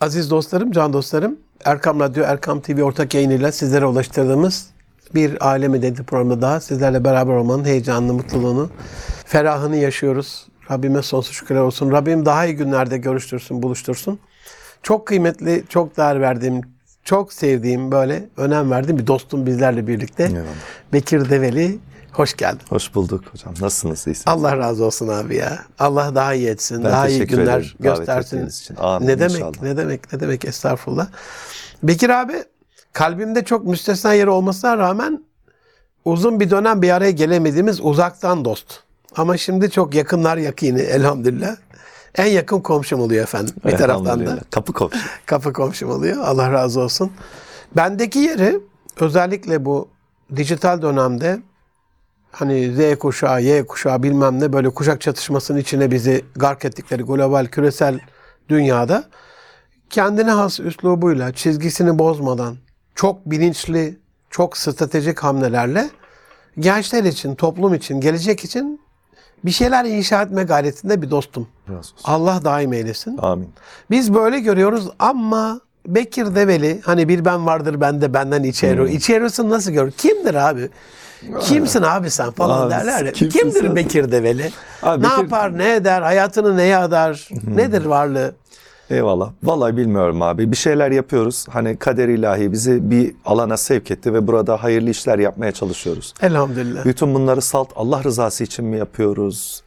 [0.00, 4.66] Aziz dostlarım, can dostlarım, Erkam Radyo, Erkam TV ortak yayınıyla sizlere ulaştırdığımız
[5.14, 8.70] bir Aile Medeniyeti programında daha sizlerle beraber olmanın heyecanını, mutluluğunu,
[9.24, 10.46] ferahını yaşıyoruz.
[10.70, 11.92] Rabbime sonsuz şükürler olsun.
[11.92, 14.18] Rabbim daha iyi günlerde görüştürsün, buluştursun.
[14.82, 16.60] Çok kıymetli, çok değer verdiğim,
[17.04, 20.24] çok sevdiğim, böyle önem verdiğim bir dostum bizlerle birlikte.
[20.24, 20.44] Eyvallah.
[20.92, 21.78] Bekir Develi,
[22.12, 22.60] hoş geldin.
[22.68, 23.54] Hoş bulduk hocam.
[23.60, 24.06] Nasılsınız?
[24.06, 24.24] İyisiniz?
[24.26, 25.58] Allah razı olsun abi ya.
[25.78, 26.84] Allah daha iyi etsin.
[26.84, 28.46] Ben daha iyi günler ederim göstersin.
[28.46, 28.76] için.
[28.76, 29.36] Amin, ne demek?
[29.36, 29.62] inşallah.
[29.62, 30.12] Ne demek?
[30.12, 30.44] Ne demek?
[30.44, 31.06] Estağfurullah.
[31.82, 32.44] Bekir abi
[32.92, 35.24] kalbimde çok müstesna yeri olmasına rağmen
[36.04, 38.82] uzun bir dönem bir araya gelemediğimiz uzaktan dost.
[39.16, 41.56] Ama şimdi çok yakınlar yakini elhamdülillah.
[42.14, 43.54] En yakın komşum oluyor efendim.
[43.64, 44.38] Bir taraftan da.
[44.50, 44.98] Kapı komşu.
[45.26, 46.16] kapı komşum oluyor.
[46.24, 47.12] Allah razı olsun.
[47.76, 48.60] Bendeki yeri
[49.00, 49.88] özellikle bu
[50.36, 51.38] dijital dönemde
[52.32, 57.46] hani Z kuşağı, Y kuşağı bilmem ne böyle kuşak çatışmasının içine bizi gark ettikleri global
[57.46, 58.00] küresel
[58.48, 59.04] dünyada
[59.90, 62.56] kendine has üslubuyla, çizgisini bozmadan,
[62.94, 63.98] çok bilinçli,
[64.30, 65.90] çok stratejik hamlelerle
[66.58, 68.80] gençler için, toplum için, gelecek için
[69.44, 71.48] bir şeyler inşa etme gayretinde bir dostum.
[72.04, 73.18] Allah daim eylesin.
[73.18, 73.50] Amin.
[73.90, 75.60] Biz böyle görüyoruz ama
[75.94, 78.78] Bekir Develi hani bir ben vardır bende benden içeri.
[78.78, 78.86] Hmm.
[78.86, 79.90] İçerisin nasıl gör?
[79.90, 80.68] Kimdir abi?
[81.40, 83.12] Kimsin abi sen falan Abi, derler ya.
[83.12, 83.76] Kimdir sen?
[83.76, 84.50] Bekir Develi?
[84.82, 87.28] Abi ne Bekir- yapar, ne eder, hayatını neye adar?
[87.54, 88.34] Nedir varlığı?
[88.90, 89.30] Eyvallah.
[89.42, 90.50] Vallahi bilmiyorum abi.
[90.50, 91.46] Bir şeyler yapıyoruz.
[91.50, 96.14] Hani kader ilahi bizi bir alana sevk etti ve burada hayırlı işler yapmaya çalışıyoruz.
[96.22, 96.84] Elhamdülillah.
[96.84, 99.62] Bütün bunları salt Allah rızası için mi yapıyoruz?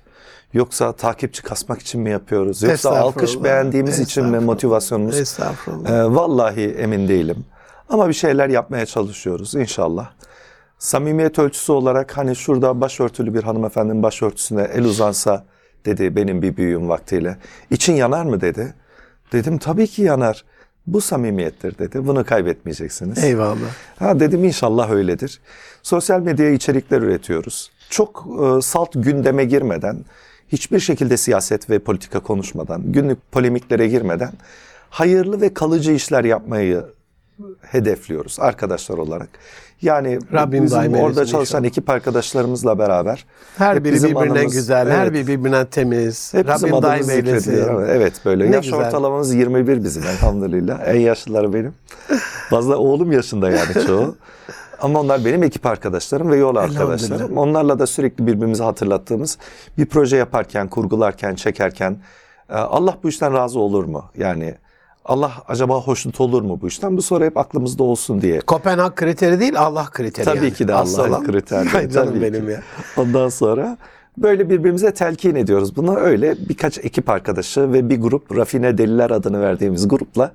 [0.54, 2.62] Yoksa takipçi kasmak için mi yapıyoruz?
[2.62, 5.20] Yoksa alkış beğendiğimiz için mi motivasyonumuz?
[5.20, 5.90] Estağfurullah.
[5.90, 7.46] Ee, vallahi emin değilim.
[7.90, 10.10] Ama bir şeyler yapmaya çalışıyoruz inşallah.
[10.80, 15.46] Samimiyet ölçüsü olarak hani şurada başörtülü bir hanımefendinin başörtüsüne el uzansa
[15.86, 17.38] dedi benim bir büyüğüm vaktiyle.
[17.70, 18.74] İçin yanar mı dedi.
[19.32, 20.46] Dedim tabii ki yanar.
[20.88, 22.08] Bu samimiyettir dedi.
[22.08, 23.24] Bunu kaybetmeyeceksiniz.
[23.24, 23.70] Eyvallah.
[24.00, 25.42] Ha dedim inşallah öyledir.
[25.84, 27.72] Sosyal medyaya içerikler üretiyoruz.
[27.90, 30.06] Çok e, salt gündeme girmeden,
[30.52, 34.32] hiçbir şekilde siyaset ve politika konuşmadan, günlük polemiklere girmeden
[34.90, 36.84] hayırlı ve kalıcı işler yapmayı
[37.62, 39.30] hedefliyoruz arkadaşlar olarak.
[39.82, 41.66] Yani Rabbim bizim daim orada çalışan inşallah.
[41.72, 43.26] ekip arkadaşlarımızla beraber
[43.58, 45.14] Her biri bizim birbirinden anımız- güzel, her Evet.
[45.14, 46.34] biri birbirinden temiz.
[46.34, 47.64] Hep bizim Rabbim daim adımız eylesin.
[47.90, 48.52] Evet böyle.
[48.52, 48.80] Ne Yaş güzel.
[48.80, 50.88] ortalamamız 21 bizim elhamdülillah.
[50.88, 51.74] En yaşlıları benim.
[52.50, 54.16] Fazla oğlum yaşında yani çoğu.
[54.82, 57.38] Ama onlar benim ekip arkadaşlarım ve yol arkadaşlarım.
[57.38, 59.38] Onlarla da sürekli birbirimizi hatırlattığımız
[59.78, 61.98] bir proje yaparken, kurgularken, çekerken
[62.50, 64.06] e, Allah bu işten razı olur mu?
[64.18, 64.56] Yani
[65.06, 66.98] Allah acaba hoşnut olur mu bu işten?
[66.98, 68.40] Bu soru hep aklımızda olsun diye.
[68.40, 70.26] Kopenhag kriteri değil, Allah kriteri.
[70.26, 70.54] Tabii yani.
[70.54, 71.92] ki de olan- kriteri.
[71.94, 72.52] Canım benim ki.
[72.52, 72.62] ya.
[72.98, 73.78] Ondan sonra
[74.18, 75.76] böyle birbirimize telkin ediyoruz.
[75.76, 80.32] Buna öyle birkaç ekip arkadaşı ve bir grup Rafine Deliler adını verdiğimiz grupla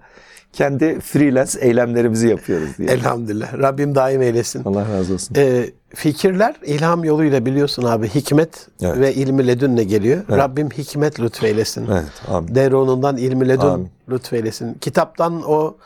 [0.57, 2.89] kendi freelance eylemlerimizi yapıyoruz diye.
[2.91, 3.59] Elhamdülillah.
[3.59, 4.63] Rabbim daim eylesin.
[4.65, 5.35] Allah razı olsun.
[5.39, 8.99] Ee, fikirler ilham yoluyla biliyorsun abi hikmet Evet.
[8.99, 10.23] ve ilmi ledünle geliyor.
[10.31, 11.87] Rabbim hikmet lütfeylesin.
[11.93, 12.55] Evet, amin.
[12.55, 13.89] Deronundan ilmi ledün Amin.
[14.11, 14.75] lütfeylesin.
[14.75, 15.77] Kitaptan o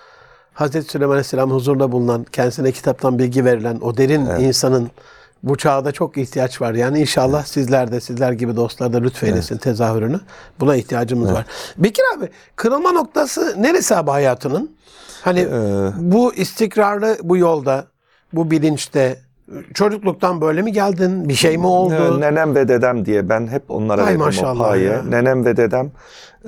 [0.54, 4.91] Hazreti Süleyman Aleyhisselam huzurunda bulunan, kendisine kitaptan bilgi verilen o derin insanın
[5.42, 6.74] bu çağda çok ihtiyaç var.
[6.74, 10.20] Yani inşallah sizler de sizler gibi dostlar da lütfeylesin tezahürünü.
[10.60, 11.46] Buna ihtiyacımız var.
[11.78, 14.76] Bekir abi kırılma noktası neresi abi hayatının?
[15.22, 17.86] Hani Ee, bu istikrarlı bu yolda,
[18.32, 19.20] bu bilinçte
[19.75, 21.28] çocukluktan böyle mi geldin?
[21.28, 22.21] Bir şey mi oldu?
[22.21, 24.84] Nenem ve dedem diye ben hep onlara Ay verdim maşallah o payı.
[24.84, 25.03] ya.
[25.03, 25.91] Nenem ve dedem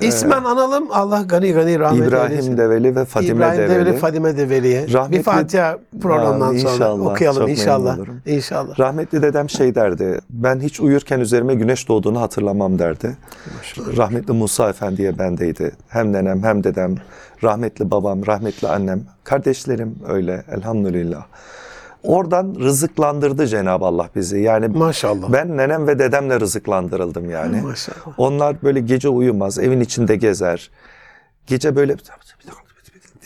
[0.01, 0.87] İsmen analım.
[0.91, 2.57] Allah gani gani rahmet İbrahim eylesin.
[2.57, 3.85] Develi ve Fadime İbrahim Develi.
[3.85, 4.85] Develi, Fadime Develi'ye.
[4.85, 7.05] Rahmetli- Bir Fatiha programdan Amin, sonra inşallah.
[7.11, 7.97] okuyalım inşallah.
[8.25, 8.79] İnşallah.
[8.79, 10.19] Rahmetli dedem şey derdi.
[10.29, 13.17] Ben hiç uyurken üzerime güneş doğduğunu hatırlamam derdi.
[13.97, 15.71] Rahmetli Musa Efendi'ye bendeydi.
[15.89, 16.95] Hem nenem hem dedem,
[17.43, 21.23] rahmetli babam, rahmetli annem, kardeşlerim öyle elhamdülillah.
[22.03, 24.39] Oradan rızıklandırdı Cenab-ı Allah bizi.
[24.39, 25.31] Yani Maşallah.
[25.33, 27.61] ben nenem ve dedemle rızıklandırıldım yani.
[27.61, 27.97] Maşallah.
[28.17, 30.69] Onlar böyle gece uyumaz, evin içinde gezer.
[31.47, 31.95] Gece böyle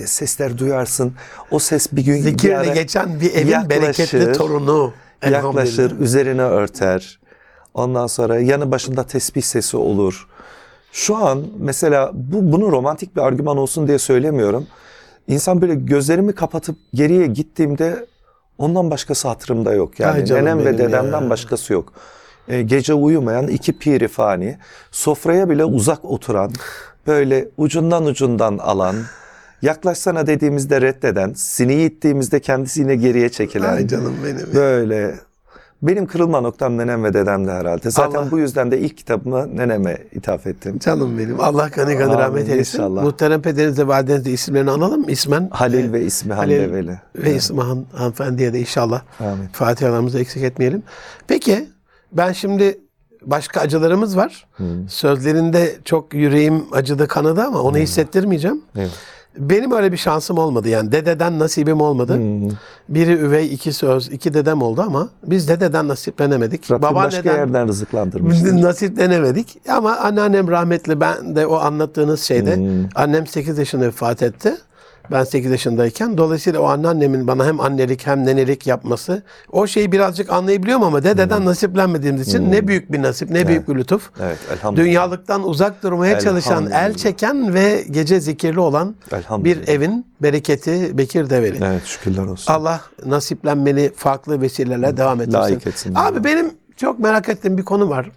[0.05, 1.13] sesler duyarsın.
[1.51, 4.93] O ses bir gün bir Zikirle ara- geçen bir evin yaklaşır, bereketli torunu.
[5.31, 7.19] yaklaşır, üzerine örter.
[7.73, 10.27] Ondan sonra yanı başında tesbih sesi olur.
[10.91, 14.67] Şu an mesela bu bunu romantik bir argüman olsun diye söylemiyorum.
[15.27, 18.05] İnsan böyle gözlerimi kapatıp geriye gittiğimde
[18.57, 19.99] ondan başkası hatırımda yok.
[19.99, 21.29] Ay Yani canım nenem ve dedemden ya.
[21.29, 21.93] başkası yok.
[22.47, 24.57] E, gece uyumayan iki piri fani,
[24.91, 26.51] sofraya bile uzak oturan,
[27.07, 28.95] böyle ucundan ucundan alan,
[29.61, 33.73] yaklaşsana dediğimizde reddeden, sineği ittiğimizde kendisi yine geriye çekilen.
[33.73, 34.53] Ay canım benim.
[34.53, 35.15] Böyle
[35.81, 37.91] Benim kırılma noktam nenem ve dedem de herhalde.
[37.91, 40.79] Zaten Allah- bu yüzden de ilk kitabımı neneme ithaf ettim.
[40.79, 41.39] Canım benim.
[41.41, 42.77] Allah gani Amin, rahmet eylesin.
[42.77, 43.03] inşallah.
[43.03, 45.09] Muhterem pederinizle validenizle isimlerini analım.
[45.09, 46.99] İsmen Halil ve ismi Halil Handeveli.
[47.15, 49.47] ve ismi Han, hanımefendiye de inşallah Amin.
[49.53, 50.83] Fatihalarımızı eksik etmeyelim.
[51.27, 51.69] Peki
[52.11, 52.79] ben şimdi
[53.25, 54.47] başka acılarımız var.
[54.89, 58.61] Sözlerinde çok yüreğim acıdı kanadı ama onu hissettirmeyeceğim.
[58.77, 58.91] Evet.
[59.37, 62.19] Benim öyle bir şansım olmadı yani dededen nasibim olmadı.
[62.89, 66.71] Biri üvey, iki söz, iki dedem oldu ama biz dededen nasiplenemedik.
[66.71, 68.41] Rabbim başka Babaanneden yerden rızıklandırmış.
[68.43, 72.89] nasiplenemedik ama anneannem rahmetli ben de o anlattığınız şeyde Hmm.
[72.95, 74.55] annem 8 yaşında vefat etti.
[75.11, 76.17] Ben 8 yaşındayken.
[76.17, 81.45] Dolayısıyla o anneannemin bana hem annelik hem nenelik yapması o şeyi birazcık anlayabiliyorum ama dededen
[81.45, 84.15] nasiplenmediğimiz için ne büyük bir nasip ne büyük bir lütuf.
[84.15, 84.25] Hmm.
[84.25, 84.85] Evet, elhamdülillah.
[84.85, 88.95] Dünyalıktan uzak durmaya çalışan, el çeken ve gece zikirli olan
[89.29, 91.57] bir evin bereketi Bekir Develi.
[91.65, 92.53] Evet şükürler olsun.
[92.53, 95.39] Allah nasiplenmeni farklı vesilelerle devam ettirsin.
[95.39, 95.93] Layık etsin.
[95.95, 98.11] Abi benim çok merak ettiğim bir konu var.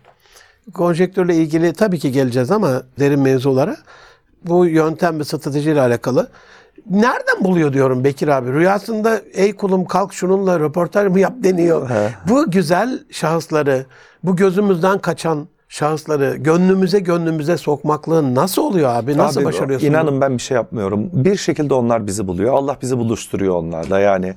[0.75, 3.77] Konjektörle ilgili tabii ki geleceğiz ama derin mevzulara.
[4.45, 6.29] Bu yöntem ve stratejiyle alakalı.
[6.91, 8.53] Nereden buluyor diyorum Bekir abi.
[8.53, 11.91] Rüyasında ey kulum kalk şununla röportaj mı yap deniyor.
[12.29, 13.87] bu güzel şahısları,
[14.25, 19.17] bu gözümüzden kaçan şahısları gönlümüze gönlümüze sokmaklığın nasıl oluyor abi?
[19.17, 19.89] Nasıl Abi, başarıyorsun?
[19.89, 19.97] bunu?
[19.97, 21.11] İnanın ben bir şey yapmıyorum.
[21.13, 22.55] Bir şekilde onlar bizi buluyor.
[22.55, 24.01] Allah bizi buluşturuyor onlarla.
[24.01, 24.35] Yani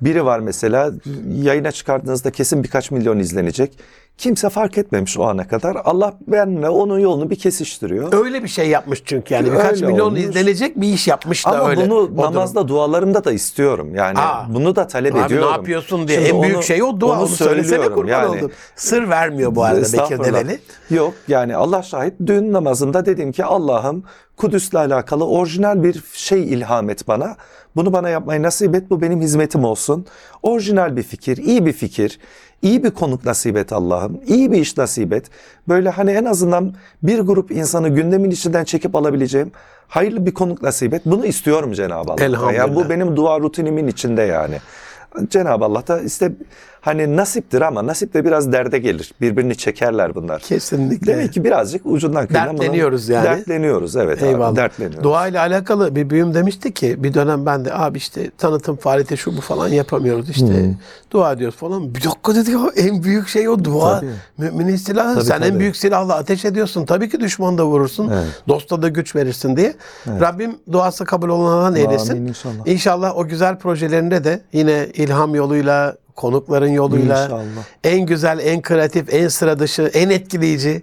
[0.00, 0.90] biri var mesela
[1.28, 3.78] yayına çıkardığınızda kesin birkaç milyon izlenecek.
[4.18, 5.76] Kimse fark etmemiş o ana kadar.
[5.84, 8.24] Allah benle onun yolunu bir kesiştiriyor.
[8.24, 10.20] Öyle bir şey yapmış çünkü yani birkaç Öyle milyon olmuş.
[10.20, 11.80] izlenecek bir iş yapmış da Ama öyle.
[11.86, 12.16] bunu O durum.
[12.16, 13.94] namazda dualarımda da istiyorum.
[13.94, 14.46] Yani Aa.
[14.54, 15.48] bunu da talep Abi ediyorum.
[15.48, 17.12] ne yapıyorsun diye Şimdi en büyük onu- şey o dua.
[17.12, 18.28] Onu Onu söylesene kurban yani.
[18.38, 18.50] oldum.
[18.76, 20.24] Sır vermiyor bu arada Bekir.
[20.24, 20.58] Develi.
[20.90, 24.04] Yok yani Allah şahit düğün namazında dedim ki Allah'ım
[24.36, 27.36] Kudüs'le alakalı orijinal bir şey ilham et bana.
[27.76, 30.06] Bunu bana yapmayı nasip et bu benim hizmetim olsun.
[30.42, 32.18] Orijinal bir fikir, iyi bir fikir,
[32.62, 34.20] iyi bir konuk nasip et Allah'ım.
[34.26, 35.26] İyi bir iş nasip et.
[35.68, 39.52] Böyle hani en azından bir grup insanı gündemin içinden çekip alabileceğim
[39.88, 41.02] hayırlı bir konuk nasip et.
[41.04, 42.24] Bunu istiyorum Cenab-ı Allah.
[42.24, 42.54] Elhamdülillah.
[42.54, 44.58] Yani bu benim dua rutinimin içinde yani.
[45.28, 46.32] Cenab-ı Allah da işte
[46.84, 49.12] hani nasiptir ama nasip de biraz derde gelir.
[49.20, 50.40] Birbirini çekerler bunlar.
[50.40, 51.12] Kesinlikle.
[51.12, 53.24] Demek ki birazcık ucundan kıyıdan Dertleniyoruz yani.
[53.24, 54.48] Dertleniyoruz evet Eyvallah.
[54.48, 55.04] abi dertleniyoruz.
[55.04, 59.16] Dua ile alakalı bir büyüm demişti ki bir dönem ben de abi işte tanıtım faaliyeti
[59.16, 60.74] şu bu falan yapamıyoruz işte Hmm.
[61.10, 61.94] dua ediyoruz falan.
[61.94, 64.00] Bir dakika dedi ya en büyük şey o dua.
[64.00, 64.10] Tabii.
[64.38, 65.14] Müminin silahı.
[65.14, 65.58] Tabii, Sen en tabii.
[65.58, 66.84] büyük silahla ateş ediyorsun.
[66.86, 68.10] Tabii ki düşmanı da vurursun.
[68.14, 68.24] Evet.
[68.48, 69.74] Dosta da güç verirsin diye.
[70.06, 72.12] Rabbim duası kabul olanlardan eylesin.
[72.12, 72.66] Amin inşallah.
[72.66, 77.42] İnşallah o güzel projelerinde de yine ilham yoluyla, konukların yoluyla İnşallah.
[77.84, 80.82] en güzel, en kreatif, en sıra dışı, en etkileyici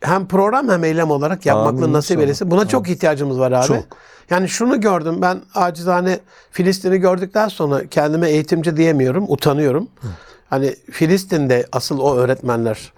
[0.00, 2.50] hem program hem eylem olarak yapmakla Amin nasip eylesin.
[2.50, 3.66] Buna çok ihtiyacımız var abi.
[3.66, 3.84] Çok.
[4.30, 6.18] Yani şunu gördüm ben acizane
[6.50, 9.88] Filistin'i gördükten sonra kendime eğitimci diyemiyorum, utanıyorum.
[10.50, 12.92] Hani Filistin'de asıl o öğretmenler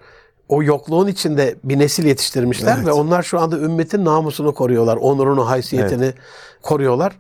[0.49, 2.87] o yokluğun içinde bir nesil yetiştirmişler Evet.
[2.87, 6.13] ve onlar şu anda ümmetin namusunu koruyorlar, onurunu, haysiyetini
[6.63, 7.13] koruyorlar.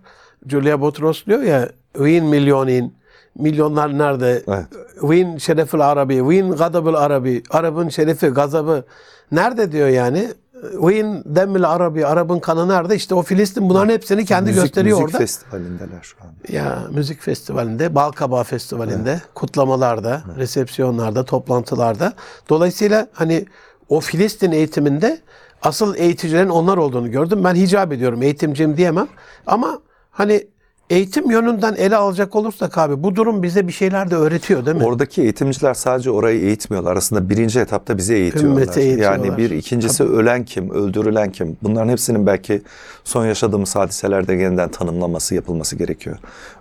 [0.46, 2.94] Julia Botros diyor ya, "Win milyonin,
[3.38, 4.43] milyonlar nerede?
[4.49, 4.67] Evet.
[5.00, 8.85] Win şerefil Arabi, win gadabıl Arabi, Arap'ın şerefi, gazabı
[9.32, 10.29] nerede diyor yani?
[10.73, 12.97] Win demil Arabi, Arap'ın kanı nerede?
[12.97, 15.19] İşte o Filistin bunların hepsini kendi müzik, gösteriyor müzik orada.
[15.19, 16.55] festivalindeler şu an.
[16.55, 22.12] Ya müzik festivalinde, Balkabağı festivalinde, kutlamalarda, resepsiyonlarda, toplantılarda.
[22.49, 23.47] Dolayısıyla hani
[23.88, 25.21] o Filistin eğitiminde
[25.62, 27.44] asıl eğiticilerin onlar olduğunu gördüm.
[27.44, 29.09] Ben hicap ediyorum, eğitimciyim diyemem.
[29.47, 29.79] Ama
[30.11, 30.47] hani
[30.91, 34.85] eğitim yönünden ele alacak olursak abi bu durum bize bir şeyler de öğretiyor değil mi?
[34.85, 36.97] Oradaki eğitimciler sadece orayı eğitmiyorlar.
[36.97, 38.51] Aslında birinci etapta bizi eğitiyorlar.
[38.51, 39.25] Ümmeti eğitiyorlar.
[39.27, 41.56] Yani bir ikincisi ölen kim, öldürülen kim?
[41.63, 42.63] Bunların hepsinin belki
[43.05, 46.19] son yaşadığımız hadiselerde yeniden tanımlaması yapılması gerekiyor.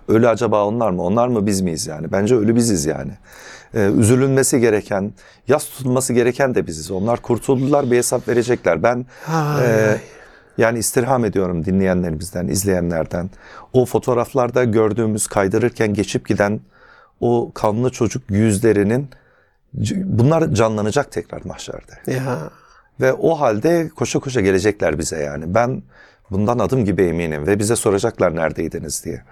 [0.08, 1.02] Ölü acaba onlar mı?
[1.02, 2.12] Onlar mı biz miyiz yani?
[2.12, 3.12] Bence ölü biziz yani.
[3.74, 5.12] Ee, üzülünmesi gereken,
[5.48, 6.90] yas tutulması gereken de biziz.
[6.90, 8.82] Onlar kurtuldular bir hesap verecekler.
[8.82, 10.00] Ben Ay, e.
[10.60, 13.30] yani istirham ediyorum dinleyenlerimizden, izleyenlerden.
[13.72, 16.60] O fotoğraflarda gördüğümüz kaydırırken geçip giden
[17.20, 19.08] o kanlı çocuk yüzlerinin
[20.04, 21.92] bunlar canlanacak tekrar mahşerde.
[22.06, 22.38] Ya
[23.00, 25.54] Ve o halde koşa koşa gelecekler bize yani.
[25.54, 25.82] Ben
[26.30, 29.22] bundan adım gibi eminim ve bize soracaklar neredeydiniz diye.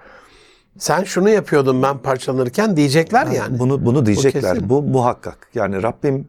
[0.77, 3.59] sen şunu yapıyordun ben parçalanırken diyecekler yani.
[3.59, 4.53] Bunu bunu diyecekler.
[4.53, 4.69] kesin.
[4.69, 5.37] Bu muhakkak.
[5.53, 6.27] Yani Rabbim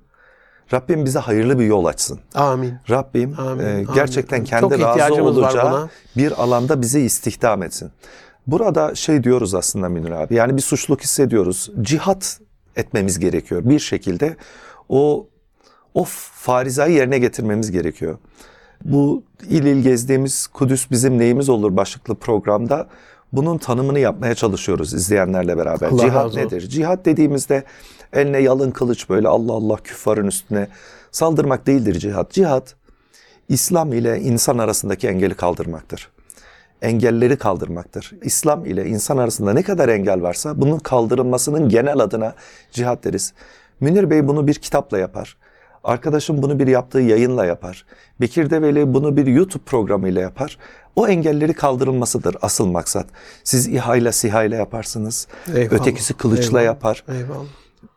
[0.72, 2.20] Rabbim bize hayırlı bir yol açsın.
[2.34, 2.74] Amin.
[2.90, 3.88] Rabbim Amin, e, amin.
[3.94, 7.90] gerçekten kendi Çok razı olacağı bir alanda bizi istihdam etsin.
[8.46, 10.34] Burada şey diyoruz aslında Münir abi.
[10.34, 11.70] Yani bir suçluluk hissediyoruz.
[11.82, 12.40] Cihat
[12.76, 13.62] etmemiz gerekiyor.
[13.64, 14.36] Bir şekilde
[14.88, 15.28] o
[15.94, 18.18] o farizayı yerine getirmemiz gerekiyor.
[18.84, 22.88] Bu il il gezdiğimiz Kudüs bizim neyimiz olur başlıklı programda
[23.32, 25.88] bunun tanımını yapmaya çalışıyoruz izleyenlerle beraber.
[25.88, 26.38] Allah olsun.
[26.38, 26.68] nedir?
[26.68, 27.64] Cihat dediğimizde
[28.12, 30.68] eline yalın kılıç böyle Allah Allah küffarın üstüne
[31.12, 32.30] saldırmak değildir cihat.
[32.30, 32.74] Cihat
[33.48, 36.10] İslam ile insan arasındaki engeli kaldırmaktır.
[36.82, 38.12] Engelleri kaldırmaktır.
[38.22, 42.34] İslam ile insan arasında ne kadar engel varsa bunun kaldırılmasının genel adına
[42.72, 43.32] cihat deriz.
[43.80, 45.36] Münir Bey bunu bir kitapla yapar.
[45.84, 47.84] Arkadaşım bunu bir yaptığı yayınla yapar.
[48.20, 50.58] Bekir Develi bunu bir YouTube programıyla yapar.
[50.96, 53.06] O engelleri kaldırılmasıdır asıl maksat.
[53.44, 55.26] Siz İHA SİHA ile yaparsınız.
[55.54, 56.74] Eyvallah, Ötekisi kılıçla eyvallah.
[56.74, 57.04] yapar.
[57.08, 57.44] Eyvallah.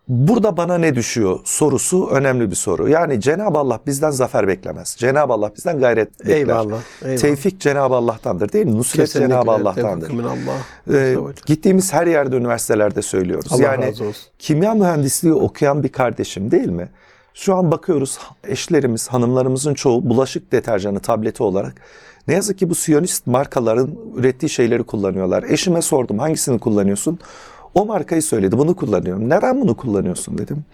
[0.07, 2.89] Burada bana ne düşüyor sorusu önemli bir soru.
[2.89, 4.95] Yani Cenab-ı Allah bizden zafer beklemez.
[4.99, 6.35] Cenab-ı Allah bizden gayret bekler.
[6.35, 7.17] Eyvallah, eyvallah.
[7.21, 8.77] Tevfik Cenab-ı Allah'tandır değil mi?
[8.77, 9.11] Nusret.
[9.13, 10.11] Cenab-ı Allah'tandır.
[10.23, 10.97] Allah.
[10.97, 13.53] Ee, gittiğimiz her yerde üniversitelerde söylüyoruz.
[13.53, 13.93] Allah yani
[14.39, 16.89] kimya mühendisliği okuyan bir kardeşim değil mi?
[17.33, 21.81] Şu an bakıyoruz eşlerimiz, hanımlarımızın çoğu bulaşık deterjanı tableti olarak
[22.27, 25.43] ne yazık ki bu siyonist markaların ürettiği şeyleri kullanıyorlar.
[25.43, 27.19] Eşime sordum hangisini kullanıyorsun?
[27.73, 29.29] O markayı söyledi bunu kullanıyorum.
[29.29, 30.65] Neden bunu kullanıyorsun dedim.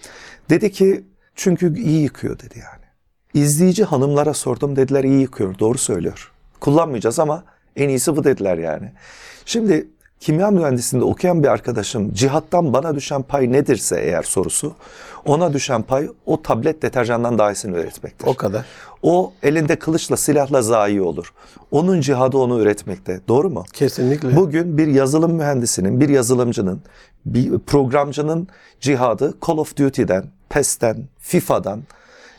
[0.49, 1.03] Dedi ki
[1.35, 2.85] çünkü iyi yıkıyor dedi yani.
[3.33, 6.31] İzleyici hanımlara sordum dediler iyi yıkıyor doğru söylüyor.
[6.59, 7.43] Kullanmayacağız ama
[7.75, 8.91] en iyisi bu dediler yani.
[9.45, 9.87] Şimdi
[10.19, 14.75] kimya mühendisliğinde okuyan bir arkadaşım cihattan bana düşen pay nedirse eğer sorusu
[15.25, 18.27] ona düşen pay o tablet deterjandan daha iyisini üretmektir.
[18.27, 18.65] O kadar.
[19.03, 21.33] O elinde kılıçla silahla zayi olur.
[21.71, 23.21] Onun cihadı onu üretmekte.
[23.27, 23.63] Doğru mu?
[23.73, 24.35] Kesinlikle.
[24.35, 26.81] Bugün bir yazılım mühendisinin, bir yazılımcının,
[27.25, 28.47] bir programcının
[28.79, 31.83] cihadı Call of Duty'den, PES'ten, FIFA'dan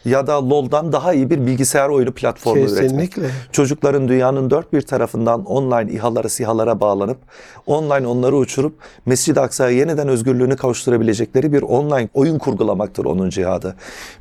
[0.04, 2.82] ya da LoL'dan daha iyi bir bilgisayar oyunu platformu üretmek.
[2.82, 3.30] Kesinlikle.
[3.52, 7.18] Çocukların dünyanın dört bir tarafından online İHA'lara, SİHA'lara bağlanıp
[7.66, 8.74] online onları uçurup
[9.06, 13.76] Mescid-i Aksa'ya yeniden özgürlüğünü kavuşturabilecekleri bir online oyun kurgulamaktır onun cihadı.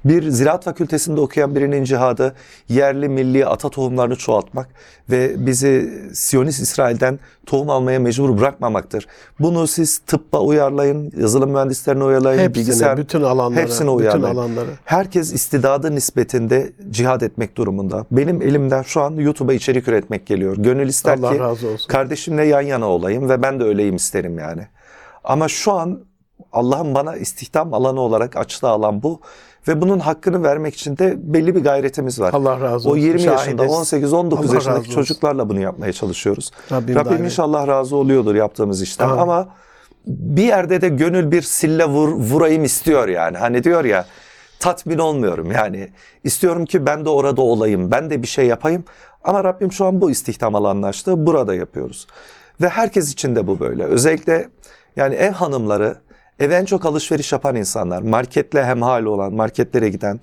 [0.06, 2.36] Bir ziraat fakültesinde okuyan birinin cihadı
[2.70, 4.68] yerli milli ata tohumlarını çoğaltmak
[5.10, 7.20] ve bizi Siyonist İsrail'den
[7.50, 9.08] tohum almaya mecbur bırakmamaktır.
[9.40, 14.36] Bunu siz tıbba uyarlayın, yazılım mühendislerine uyarlayın, Hepsine, bilgisayar bütün alanlara, hepsine bütün uyarlayın.
[14.36, 14.70] alanlara.
[14.86, 18.06] Herkes istidadı nispetinde cihad etmek durumunda.
[18.12, 20.58] Benim elimden şu an YouTube'a içerik üretmek geliyor.
[20.58, 21.88] Gönül ister Allah ki razı olsun.
[21.88, 24.68] kardeşimle yan yana olayım ve ben de öyleyim isterim yani.
[25.24, 26.00] Ama şu an
[26.52, 29.20] Allah'ın bana istihdam alanı olarak açtığı alan bu.
[29.68, 32.34] Ve bunun hakkını vermek için de belli bir gayretimiz var.
[32.34, 33.02] Allah razı O olsun.
[33.02, 33.94] 20 yaşında, Şahidiz.
[33.94, 36.52] 18-19 Allah razı yaşındaki çocuklarla bunu yapmaya çalışıyoruz.
[36.72, 39.10] Rabbim Rabbim, inşallah razı oluyordur yaptığımız işten.
[39.10, 39.22] Amin.
[39.22, 39.48] Ama
[40.08, 43.38] bir yerde de gönül bir sille vur, vurayım istiyor yani.
[43.38, 44.06] Hani diyor ya
[44.60, 45.90] tatmin olmuyorum yani.
[46.24, 48.84] İstiyorum ki ben de orada olayım, ben de bir şey yapayım.
[49.24, 51.26] Ama Rabbim şu an bu istihdam alanını açtı.
[51.26, 52.08] Burada yapıyoruz.
[52.62, 53.84] Ve herkes için de bu böyle.
[53.84, 54.50] Özellikle
[54.96, 55.96] yani ev hanımları,
[56.40, 60.20] eve en çok alışveriş yapan insanlar, marketle hemhal olan, marketlere giden,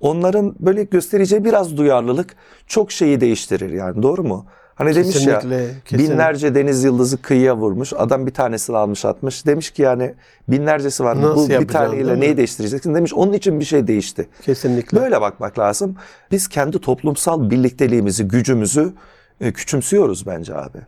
[0.00, 4.46] onların böyle göstereceği biraz duyarlılık çok şeyi değiştirir yani doğru mu?
[4.74, 6.12] Hani demiş ya Kesinlikle, kesinlikle.
[6.12, 7.92] binlerce deniz yıldızı kıyıya vurmuş.
[7.92, 9.46] Adam bir tanesini almış atmış.
[9.46, 10.14] Demiş ki yani
[10.48, 11.22] binlercesi var.
[11.22, 13.14] Nasıl Bu bir taneyle neyi değiştireceksin demiş.
[13.14, 14.28] Onun için bir şey değişti.
[14.42, 15.00] Kesinlikle.
[15.00, 15.96] Böyle bakmak lazım.
[16.30, 18.92] Biz kendi toplumsal birlikteliğimizi, gücümüzü
[19.40, 20.78] e, küçümsüyoruz bence abi.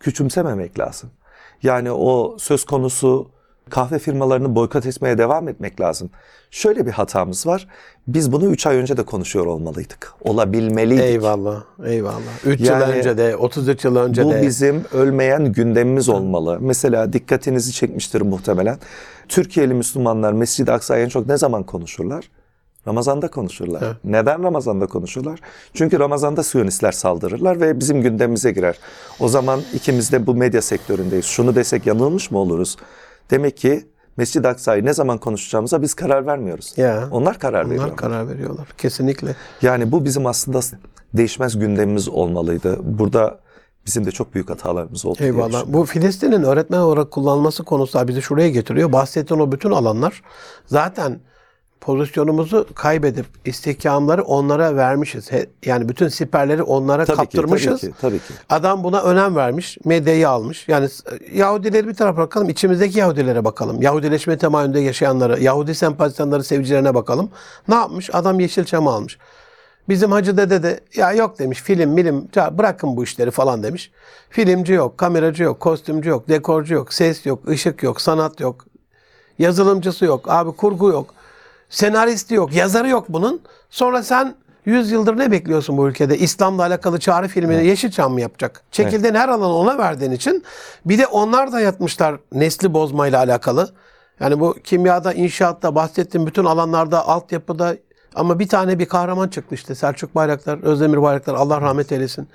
[0.00, 1.10] Küçümsememek lazım.
[1.62, 3.30] Yani o söz konusu
[3.68, 6.10] kahve firmalarını boykot etmeye devam etmek lazım.
[6.50, 7.68] Şöyle bir hatamız var.
[8.06, 10.12] Biz bunu 3 ay önce de konuşuyor olmalıydık.
[10.24, 11.04] Olabilmeliydik.
[11.04, 11.62] Eyvallah.
[11.84, 12.46] Eyvallah.
[12.46, 14.42] 3 yıl Yani önce de, 33 yıl önce Bu de.
[14.42, 16.58] bizim ölmeyen gündemimiz olmalı.
[16.60, 18.78] Mesela dikkatinizi çekmiştir muhtemelen.
[19.28, 22.30] Türkiye'li Müslümanlar Mescid-i Aksa'yı en çok ne zaman konuşurlar?
[22.88, 23.82] Ramazan'da konuşurlar.
[23.86, 23.96] Evet.
[24.04, 25.40] Neden Ramazan'da konuşurlar?
[25.74, 28.78] Çünkü Ramazan'da Siyonistler saldırırlar ve bizim gündemimize girer.
[29.20, 31.24] O zaman ikimiz de bu medya sektöründeyiz.
[31.24, 32.76] Şunu desek yanılmış mı oluruz?
[33.30, 36.72] Demek ki Mescid-i Aksa'yı ne zaman konuşacağımıza biz karar vermiyoruz.
[36.76, 37.08] Ya.
[37.10, 37.96] Onlar karar Onlar veriyorlar.
[37.96, 38.68] karar veriyorlar.
[38.78, 39.36] Kesinlikle.
[39.62, 40.60] Yani bu bizim aslında
[41.14, 42.78] değişmez gündemimiz olmalıydı.
[42.98, 43.40] Burada
[43.86, 45.18] bizim de çok büyük hatalarımız oldu.
[45.20, 45.64] Eyvallah.
[45.66, 48.92] Bu Filistin'in öğretmen olarak kullanılması konusu da bizi şuraya getiriyor.
[48.92, 50.22] Bahsettiğin o bütün alanlar
[50.66, 51.20] zaten
[51.80, 55.32] pozisyonumuzu kaybedip istihkamları onlara vermişiz.
[55.32, 57.80] He- Yani bütün siperleri onlara Tabii ki, kaptırmışız.
[57.80, 58.34] tabii ki, tabii ki.
[58.48, 60.68] Adam buna önem vermiş, medyayı almış.
[60.68, 60.88] Yani
[61.32, 63.82] Yahudileri bir tarafa bırakalım, içimizdeki Yahudilere bakalım.
[63.82, 67.30] Yahudileşme temayülünde yaşayanlara, Yahudi sempatizanları, sevicilerine bakalım.
[67.68, 68.10] Ne yapmış?
[68.14, 69.18] Adam Yeşilçam'ı almış.
[69.88, 73.90] Bizim Hacı Dede de ya yok demiş film milim bırakın bu işleri falan demiş.
[74.30, 78.64] Filmci yok, kameracı yok, kostümcü yok, dekorcu yok, ses yok, ışık yok, sanat yok,
[79.38, 81.14] yazılımcısı yok, abi kurgu yok,
[81.68, 83.40] senaristi yok, yazarı yok bunun.
[83.70, 84.34] Sonra sen
[84.64, 86.18] 100 yıldır ne bekliyorsun bu ülkede?
[86.18, 88.62] İslam'la alakalı çağrı filmini Yeşilçam mı yapacak?
[88.70, 90.44] Çekildiğin her alanı ona verdiğin için
[90.84, 93.68] bir de onlar da yatmışlar nesli bozmayla alakalı.
[94.20, 97.76] Yani bu kimyada, inşaatta bahsettiğim bütün alanlarda, altyapıda
[98.14, 102.28] ama bir tane bir kahraman çıktı işte Selçuk Bayraktar, Özdemir Bayraktar Allah rahmet eylesin.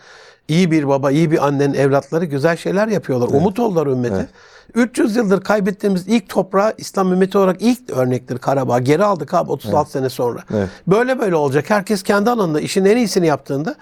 [0.47, 3.27] İyi bir baba, iyi bir annenin evlatları güzel şeyler yapıyorlar.
[3.27, 4.27] Umut oldular ümmete.
[4.75, 8.79] 300 yıldır kaybettiğimiz ilk toprağı İslam ümmeti olarak ilk örnektir Karabağ.
[8.79, 10.43] Geri aldık abi 36 sene sonra.
[10.53, 10.69] Evet.
[10.87, 11.69] Böyle böyle olacak.
[11.69, 13.75] Herkes kendi alanında işin en iyisini yaptığında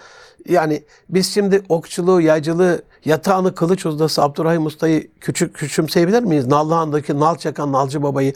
[0.49, 6.47] yani biz şimdi okçuluğu, yaycılığı, yatağını kılıç ustası Abdurrahim Usta'yı küçük küçümseyebilir miyiz?
[6.47, 8.33] Nallıhan'daki Nal Çakan Nalcı Baba'yı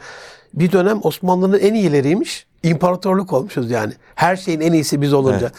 [0.54, 2.46] bir dönem Osmanlı'nın en iyileriymiş.
[2.64, 3.94] İmparatorluk olmuşuz yani.
[4.16, 5.52] Her şeyin en iyisi biz olunca.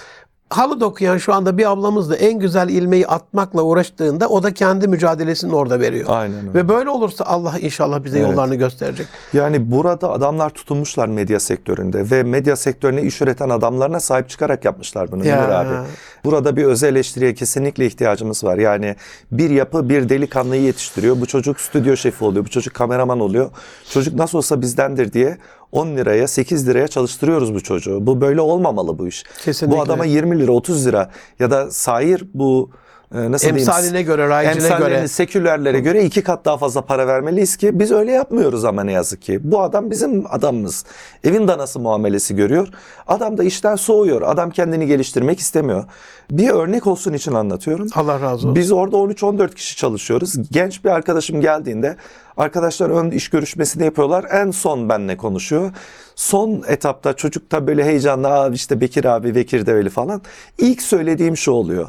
[0.50, 4.88] Halı dokuyan şu anda bir ablamız da en güzel ilmeği atmakla uğraştığında o da kendi
[4.88, 6.06] mücadelesini orada veriyor.
[6.08, 6.54] Aynen öyle.
[6.54, 8.30] Ve böyle olursa Allah inşallah bize Evet.
[8.30, 9.06] yollarını gösterecek.
[9.32, 15.12] Yani burada adamlar tutunmuşlar medya sektöründe ve medya sektörüne iş üreten adamlarına sahip çıkarak yapmışlar
[15.12, 15.36] bunu Ya.
[15.40, 15.86] Münir abi.
[16.26, 18.59] Burada bir özel eleştiriye kesinlikle ihtiyacımız var.
[18.59, 18.97] Yani
[19.33, 21.21] bir yapı bir delikanlıyı yetiştiriyor.
[21.21, 22.45] Bu çocuk stüdyo şefi oluyor.
[22.45, 23.50] Bu çocuk kameraman oluyor.
[23.90, 25.38] Çocuk nasıl olsa bizdendir diye
[25.73, 28.06] 10 liraya 8 liraya çalıştırıyoruz bu çocuğu.
[28.06, 29.25] Bu böyle olmamalı bu iş.
[29.45, 29.78] Kesinlikle.
[29.78, 32.71] Bu adama 20 lira 30 lira ya da sair bu
[33.14, 33.68] e, nasıl diyeyim?
[33.68, 35.08] Emsaline göre, Emsallerine, göre.
[35.08, 39.22] sekülerlere göre iki kat daha fazla para vermeliyiz ki biz öyle yapmıyoruz ama ne yazık
[39.22, 39.40] ki.
[39.42, 40.84] Bu adam bizim adamımız.
[41.25, 42.68] Evin danası muamelesi görüyor.
[43.06, 44.22] Adam da işten soğuyor.
[44.22, 45.84] Adam kendini geliştirmek istemiyor.
[46.30, 47.88] Bir örnek olsun için anlatıyorum.
[47.94, 48.54] Allah razı olsun.
[48.54, 50.34] Biz orada 13-14 kişi çalışıyoruz.
[50.50, 51.96] Genç bir arkadaşım geldiğinde
[52.36, 54.25] arkadaşlar ön iş görüşmesini yapıyorlar.
[54.32, 55.70] En son benle konuşuyor.
[56.14, 60.22] Son etapta çocuk da böyle heyecanlı işte Bekir abi, Bekir Develi falan.
[60.58, 61.88] İlk söylediğim şu oluyor.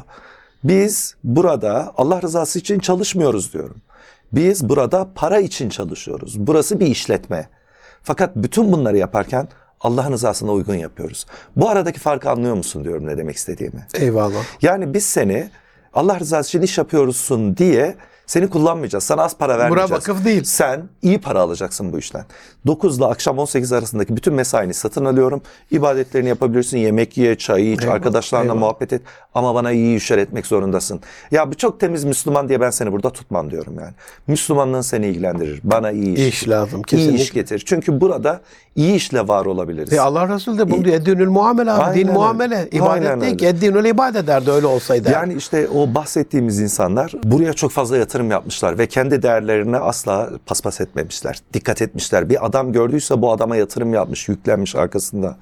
[0.64, 3.76] Biz burada Allah rızası için çalışmıyoruz diyorum.
[4.32, 6.34] Biz burada para için çalışıyoruz.
[6.38, 7.48] Burası bir işletme.
[8.02, 9.48] Fakat bütün bunları yaparken
[9.80, 11.26] Allah'ın rızasına uygun yapıyoruz.
[11.56, 13.86] Bu aradaki farkı anlıyor musun diyorum ne demek istediğimi.
[13.94, 14.44] Eyvallah.
[14.62, 15.50] Yani biz seni
[15.94, 17.96] Allah rızası için iş yapıyorsun diye
[18.26, 19.04] seni kullanmayacağız.
[19.04, 19.90] Sana az para vermeyeceğiz.
[19.90, 20.44] vakıf değil.
[20.44, 22.24] Sen iyi para alacaksın bu işten.
[22.68, 25.42] 9 ile akşam 18 arasındaki bütün mesaini satın alıyorum.
[25.70, 26.78] İbadetlerini yapabilirsin.
[26.78, 28.60] Yemek ye, çay iç, Eyvallah, arkadaşlarla eyvallah.
[28.60, 29.02] muhabbet et.
[29.34, 31.00] Ama bana iyi işler etmek zorundasın.
[31.30, 33.92] Ya bu çok temiz Müslüman diye ben seni burada tutmam diyorum yani.
[34.26, 35.60] Müslümanlığın seni ilgilendirir.
[35.64, 36.28] Bana iyi iş.
[36.42, 37.22] İş lazım, İyi kesinlikle.
[37.22, 37.62] iş getir.
[37.66, 38.40] Çünkü burada
[38.76, 39.92] iyi işle var olabiliriz.
[39.92, 40.96] E Allah Resulü de bunu diyor.
[40.96, 41.82] Eddinül muamele abi.
[41.82, 42.68] Aynen Din muamele.
[42.72, 43.46] İbadet değil ki.
[43.46, 45.10] Eddinül ibadet derdi öyle olsaydı.
[45.10, 50.80] Yani işte o bahsettiğimiz insanlar buraya çok fazla yatırım yapmışlar ve kendi değerlerine asla paspas
[50.80, 51.38] etmemişler.
[51.54, 52.28] Dikkat etmişler.
[52.30, 55.36] Bir adam gördüyse bu adama yatırım yapmış, yüklenmiş arkasında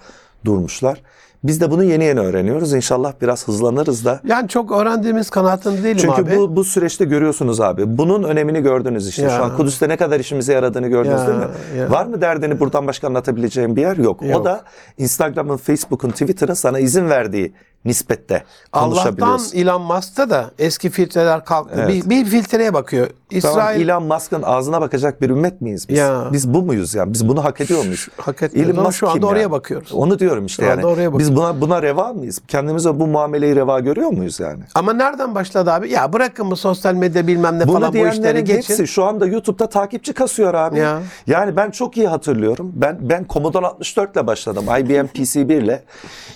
[0.44, 1.02] durmuşlar.
[1.44, 2.72] Biz de bunu yeni yeni öğreniyoruz.
[2.72, 4.20] İnşallah biraz hızlanırız da.
[4.24, 6.36] Yani çok öğrendiğimiz kanaatinde değilim Çünkü abi.
[6.36, 7.98] bu bu süreçte görüyorsunuz abi.
[7.98, 9.22] Bunun önemini gördünüz işte.
[9.22, 9.30] Ya.
[9.30, 11.44] Şu an Kudüs'te ne kadar işimize yaradığını gördünüz Ya, değil mi?
[11.78, 11.90] ya.
[11.90, 13.96] Var mı derdini buradan başka anlatabileceğin bir yer?
[13.96, 14.22] Yok.
[14.22, 14.40] Yok.
[14.40, 14.62] O da
[14.98, 17.52] Instagram'ın, Facebook'un, Twitter'ın sana izin verdiği
[17.86, 19.58] nispette Allah'tan konuşabiliyorsun.
[19.58, 21.74] Elon Musk'ta da eski filtreler kalktı.
[21.78, 21.88] Evet.
[22.06, 23.06] Bir, bir filtreye bakıyor.
[23.06, 25.98] Tamam, İsrail Elon Musk'ın ağzına bakacak bir ümmet miyiz biz?
[25.98, 26.28] Ya.
[26.32, 27.12] Biz bu muyuz ya?
[27.12, 28.08] Biz bunu hak ediyor muyuz?
[28.16, 29.50] hak etmiyoruz ama şu anda oraya yani?
[29.50, 29.92] bakıyoruz.
[29.92, 30.86] Onu diyorum işte Şu yani.
[30.86, 32.40] oraya Biz buna buna reva mıyız?
[32.48, 34.62] Kendimize bu muameleyi reva görüyor muyuz yani?
[34.74, 35.90] ama nereden başladı abi?
[35.90, 38.56] Ya bırakın bu sosyal medya bilmem ne Bunu falan bu işleri geçin.
[38.56, 40.78] hepsi şu anda YouTube'da takipçi kasıyor abi.
[40.78, 41.02] Ya.
[41.26, 42.72] Yani ben çok iyi hatırlıyorum.
[42.74, 44.64] Ben ben Commodore 64 ile başladım.
[44.64, 45.82] IBM PC1 ile.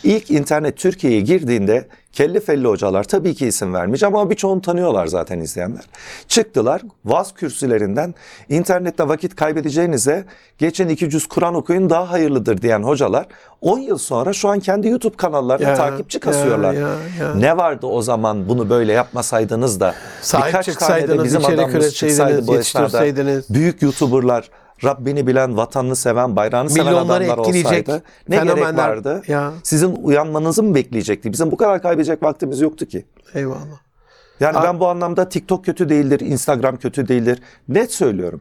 [0.03, 5.41] İlk internet Türkiye'ye girdiğinde kelli felli hocalar tabii ki isim vermeyeceğim ama birçoğunu tanıyorlar zaten
[5.41, 5.85] izleyenler.
[6.29, 8.15] Çıktılar Vaz kürsülerinden
[8.49, 10.25] internette vakit kaybedeceğinize
[10.59, 13.27] geçen iki cüz Kur'an okuyun daha hayırlıdır diyen hocalar
[13.61, 16.73] 10 yıl sonra şu an kendi YouTube kanallarına Ya, takipçi kasıyorlar.
[16.73, 16.89] ya, ya,
[17.21, 17.35] ya.
[17.35, 22.47] Ne vardı o zaman bunu böyle yapmasaydınız da Sahip birkaç tane de bizim adamımız çıksaydı
[22.47, 23.05] bu esnada
[23.51, 24.51] büyük YouTuber'lar
[24.85, 29.23] Rabbini bilen, vatanını seven, bayrağını seven Milyonları adamlar olsaydı ne gerek vardı?
[29.27, 29.53] Ya.
[29.63, 31.33] Sizin uyanmanızı mı bekleyecekti?
[31.33, 33.07] Bizim bu kadar kaybedecek vaktimiz yoktu ki.
[33.35, 33.81] Eyvallah.
[34.41, 37.43] Yani Abi- ben bu anlamda TikTok kötü değildir, Instagram kötü değildir.
[37.69, 38.41] Net söylüyorum.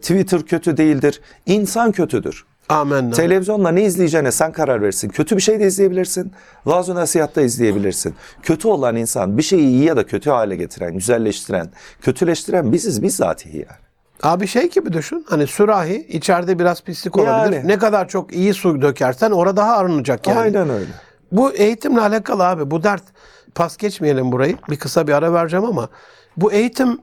[0.00, 2.44] Twitter kötü değildir, insan kötüdür.
[2.68, 3.14] Amenna.
[3.14, 5.08] Televizyonla ne izleyeceğine sen karar verirsin.
[5.08, 6.32] Kötü bir şey de izleyebilirsin.
[6.66, 8.14] Vaaz nasihat da izleyebilirsin.
[8.42, 11.70] Kötü olan insan bir şeyi iyi ya da kötü hale getiren, güzelleştiren,
[12.00, 13.83] kötüleştiren biziz bizzatihi yani.
[14.22, 15.26] Abi şey gibi düşün.
[15.28, 17.56] Hani sürahi içeride biraz pislik olabilir.
[17.56, 17.68] Yani.
[17.68, 20.38] Ne kadar çok iyi su dökersen orada daha arınacak yani.
[20.38, 20.90] Aynen öyle.
[21.32, 22.70] Bu eğitimle alakalı abi.
[22.70, 23.02] Bu dert
[23.54, 24.56] pas geçmeyelim burayı.
[24.70, 25.88] Bir kısa bir ara vereceğim ama
[26.36, 26.98] bu eğitim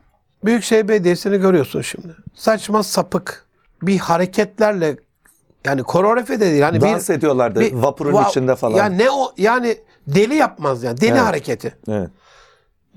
[0.45, 2.15] Büyükşehir Belediyesi'ni görüyorsun şimdi.
[2.35, 3.45] Saçma sapık
[3.81, 4.97] bir hareketlerle
[5.65, 6.61] yani koreografi de değil.
[6.61, 8.77] Hani Dans bir, ediyorlardı bir- vapurun va- içinde falan.
[8.77, 11.01] Ya ne o yani deli yapmaz yani.
[11.01, 11.21] Deli Evet.
[11.21, 11.75] hareketi.
[11.87, 12.09] Evet.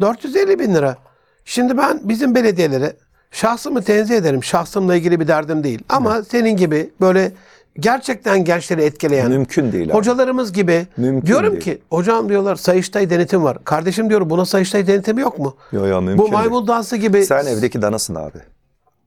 [0.00, 0.96] 450 bin lira.
[1.44, 2.96] Şimdi ben bizim belediyelere
[3.38, 4.44] şahsımı tenzih ederim.
[4.44, 5.82] Şahsımla ilgili bir derdim değil.
[5.88, 7.32] Ama senin gibi böyle
[7.78, 9.94] gerçekten gençleri etkileyen Mümkün değil abi.
[9.94, 11.62] hocalarımız gibi Mümkün diyorum değil.
[11.64, 13.58] ki hocam diyorlar Sayıştay denetim var.
[13.64, 15.56] Kardeşim diyorum buna Sayıştay denetimi yok mu?
[15.72, 16.32] Yo, yo, mümkün Bu değil.
[16.32, 18.38] maymun dansı gibi Sen evdeki danasın abi.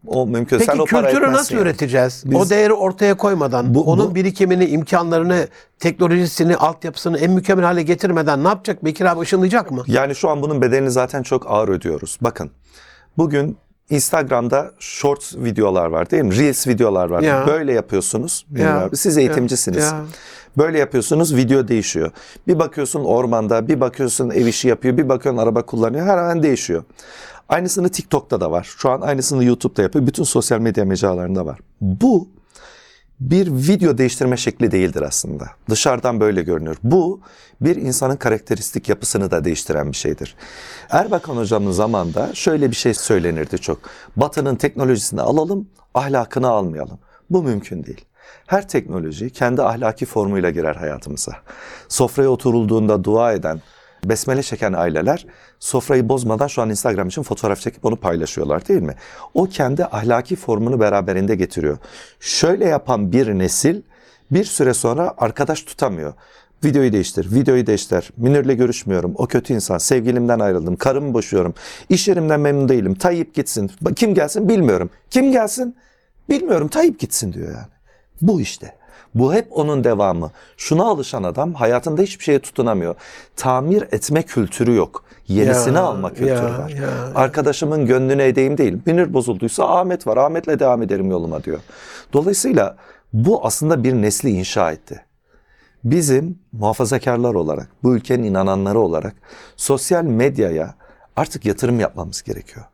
[0.07, 0.57] O mümkün.
[0.57, 1.61] Peki Sen o kültürü nasıl yani.
[1.63, 2.23] üreteceğiz?
[2.25, 5.47] Biz- o değeri ortaya koymadan, Bu- onun bu- birikimini, imkanlarını,
[5.79, 8.85] teknolojisini, altyapısını en mükemmel hale getirmeden ne yapacak?
[8.85, 9.83] Bekir abi ışınlayacak mı?
[9.87, 12.17] Yani şu an bunun bedelini zaten çok ağır ödüyoruz.
[12.21, 12.51] Bakın
[13.17, 13.57] bugün
[13.89, 16.37] Instagram'da short videolar var değil mi?
[16.37, 17.21] Reels videolar var.
[17.21, 17.47] Ya.
[17.47, 18.45] Böyle yapıyorsunuz.
[18.55, 18.89] Ya.
[18.93, 19.83] Siz eğitimcisiniz.
[19.83, 20.05] Ya.
[20.57, 22.11] Böyle yapıyorsunuz video değişiyor.
[22.47, 26.05] Bir bakıyorsun ormanda, bir bakıyorsun ev işi yapıyor, bir bakıyorsun araba kullanıyor.
[26.05, 26.83] Her an değişiyor.
[27.49, 28.67] Aynısını TikTok'ta da var.
[28.77, 30.07] Şu an aynısını YouTube'da yapıyor.
[30.07, 31.59] Bütün sosyal medya mecralarında var.
[31.81, 32.27] Bu
[33.19, 35.47] bir video değiştirme şekli değildir aslında.
[35.69, 36.77] Dışarıdan böyle görünüyor.
[36.83, 37.21] Bu
[37.61, 40.35] bir insanın karakteristik yapısını da değiştiren bir şeydir.
[40.89, 43.79] Erbakan hocamın zamanında şöyle bir şey söylenirdi çok.
[44.15, 46.99] Batı'nın teknolojisini alalım, ahlakını almayalım.
[47.29, 48.05] Bu mümkün değil.
[48.47, 51.33] Her teknoloji kendi ahlaki formuyla girer hayatımıza.
[51.87, 53.61] Sofraya oturulduğunda dua eden,
[54.05, 55.25] besmele çeken aileler
[55.59, 58.95] sofrayı bozmadan şu an Instagram için fotoğraf çekip onu paylaşıyorlar değil mi?
[59.33, 61.77] O kendi ahlaki formunu beraberinde getiriyor.
[62.19, 63.81] Şöyle yapan bir nesil
[64.31, 66.13] bir süre sonra arkadaş tutamıyor.
[66.63, 68.11] Videoyu değiştir, videoyu değiştir.
[68.17, 69.13] Münir'le görüşmüyorum.
[69.17, 69.77] O kötü insan.
[69.77, 70.75] Sevgilimden ayrıldım.
[70.75, 71.53] Karımı boşuyorum.
[71.89, 72.95] İş yerimden memnun değilim.
[72.95, 73.71] Tayyip gitsin.
[73.95, 74.89] Kim gelsin bilmiyorum.
[75.09, 75.75] Kim gelsin
[76.29, 76.67] bilmiyorum.
[76.67, 77.67] Tayyip gitsin diyor yani.
[78.21, 78.76] Bu işte.
[79.15, 80.31] Bu hep onun devamı.
[80.57, 82.95] Şuna alışan adam hayatında hiçbir şeye tutunamıyor.
[83.35, 85.03] Tamir etme kültürü yok.
[85.27, 86.69] Yenisini Ya, alma kültürü ya, var.
[86.69, 86.89] ya.
[87.15, 88.77] Arkadaşımın gönlüne edeyim değil.
[88.85, 90.17] Binir bozulduysa Ahmet var.
[90.17, 91.59] Ahmet'le devam ederim yoluma diyor.
[92.13, 92.77] Dolayısıyla
[93.13, 95.01] bu aslında bir nesli inşa etti.
[95.83, 99.13] Bizim muhafazakarlar olarak, bu ülkenin inananları olarak
[99.55, 100.75] sosyal medyaya
[101.15, 102.65] artık yatırım yapmamız gerekiyor.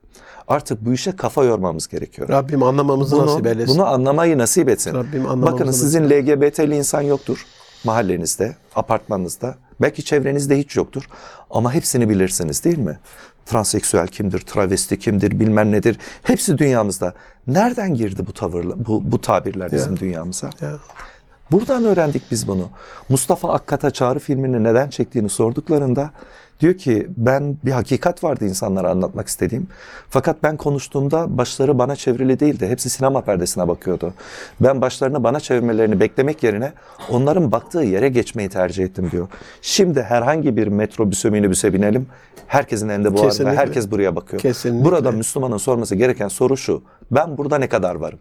[0.47, 2.29] Artık bu işe kafa yormamız gerekiyor.
[2.29, 3.75] Rabbim anlamamızı Bunu, nasip eylesin.
[3.75, 4.93] bunu anlamayı nasip etsin.
[4.93, 7.45] Rabbim anlamamızı Bakın sizin LGBT'li insan yoktur
[7.84, 9.56] mahallenizde, apartmanınızda.
[9.82, 11.03] Belki çevrenizde hiç yoktur.
[11.49, 12.99] Ama hepsini bilirsiniz değil mi?
[13.45, 15.97] Transseksüel kimdir, travesti kimdir, bilmem nedir.
[16.23, 17.13] Hepsi dünyamızda.
[17.47, 20.49] Nereden girdi bu tavırlar, bu, bu tabirler bizim dünyamıza?
[20.62, 20.73] Ya.
[21.51, 22.69] Buradan öğrendik biz bunu.
[23.10, 26.12] Mustafa Akkat'a Çağrı filmini neden çektiğini sorduklarında
[26.59, 29.67] diyor ki ben bir hakikat vardı insanlara anlatmak istediğim.
[30.09, 32.67] Fakat ben konuştuğumda başları bana çevrili değildi.
[32.67, 34.13] Hepsi sinema perdesine bakıyordu.
[34.61, 36.73] Ben başlarını bana çevirmelerini beklemek yerine
[37.09, 39.27] onların baktığı yere geçmeyi tercih ettim diyor.
[39.61, 42.07] Şimdi herhangi bir metrobüse minibüse binelim.
[42.47, 43.29] Herkesin elinde bu arada.
[43.29, 43.57] Kesinlikle.
[43.57, 44.41] Herkes buraya bakıyor.
[44.41, 44.85] Kesinlikle.
[44.85, 46.83] Burada Müslümanın sorması gereken soru şu.
[47.11, 48.19] Ben burada ne kadar varım?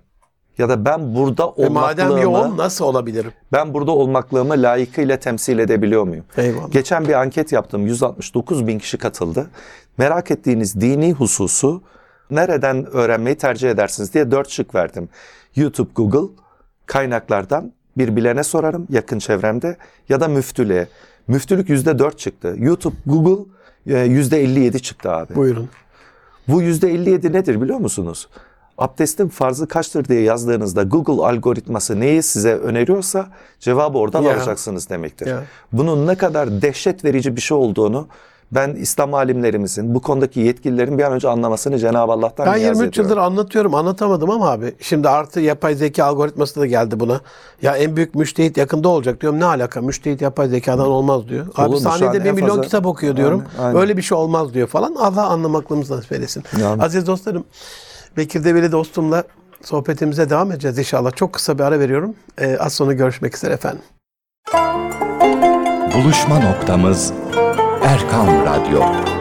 [0.59, 2.21] Ya da ben burada E madem olmaklığımı...
[2.21, 3.33] yoğun nasıl olabilirim?
[3.53, 6.25] Ben burada olmaklığımı layıkıyla temsil edebiliyor muyum?
[6.37, 6.71] Eyvallah.
[6.71, 7.87] Geçen bir anket yaptım.
[7.87, 9.51] 169 bin kişi katıldı.
[9.99, 11.83] Merak ettiğiniz dini hususu
[12.31, 15.09] nereden öğrenmeyi tercih edersiniz diye dört şık verdim.
[15.57, 16.35] YouTube, Google,
[16.87, 19.77] kaynaklardan bir bilene sorarım yakın çevremde
[20.09, 20.88] ya da müftülüğe.
[21.29, 22.55] Müftülük yüzde dört çıktı.
[22.59, 23.45] YouTube, Google
[23.87, 25.35] e, yüzde 57 çıktı abi.
[25.35, 25.69] Buyurun.
[26.49, 28.29] Bu yüzde 57 nedir biliyor musunuz?
[28.79, 33.27] Abdestin farzı kaçtır diye yazdığınızda Google algoritması neyi size öneriyorsa
[33.61, 34.35] cevabı oradan Ya.
[34.37, 35.27] alacaksınız demektir.
[35.27, 35.43] Ya.
[35.73, 38.07] Bunun ne kadar dehşet verici bir şey olduğunu
[38.53, 42.89] ben İslam alimlerimizin, bu konudaki yetkililerin bir an önce anlamasını Cenab-ı Allah'tan Ben niyaz 23
[42.95, 43.11] ediyorum.
[43.11, 47.21] yıldır anlatıyorum anlatamadım ama abi şimdi artı yapay zeka algoritması da geldi buna.
[47.63, 49.41] Ya en büyük müştehit yakında olacak diyorum.
[49.41, 49.81] Ne alaka?
[49.81, 51.47] Müştehit yapay zekadan olmaz diyor.
[51.57, 53.45] Abi an saniyede bir milyon fazla- kitap okuyor diyorum.
[53.59, 53.81] Aynen, aynen.
[53.81, 54.95] Öyle bir şey olmaz diyor falan.
[54.95, 56.43] Allah anlamaklığımızı nasip eylesin.
[56.61, 56.83] Yani.
[56.83, 57.45] Aziz dostlarım
[58.16, 59.25] Bekir Develi dostumla
[59.62, 61.16] sohbetimize devam edeceğiz inşallah.
[61.16, 62.14] Çok kısa bir ara veriyorum.
[62.38, 63.83] Ee, az sonra görüşmek üzere efendim.
[65.94, 67.12] Buluşma noktamız
[67.85, 69.12] Erkam Radyo.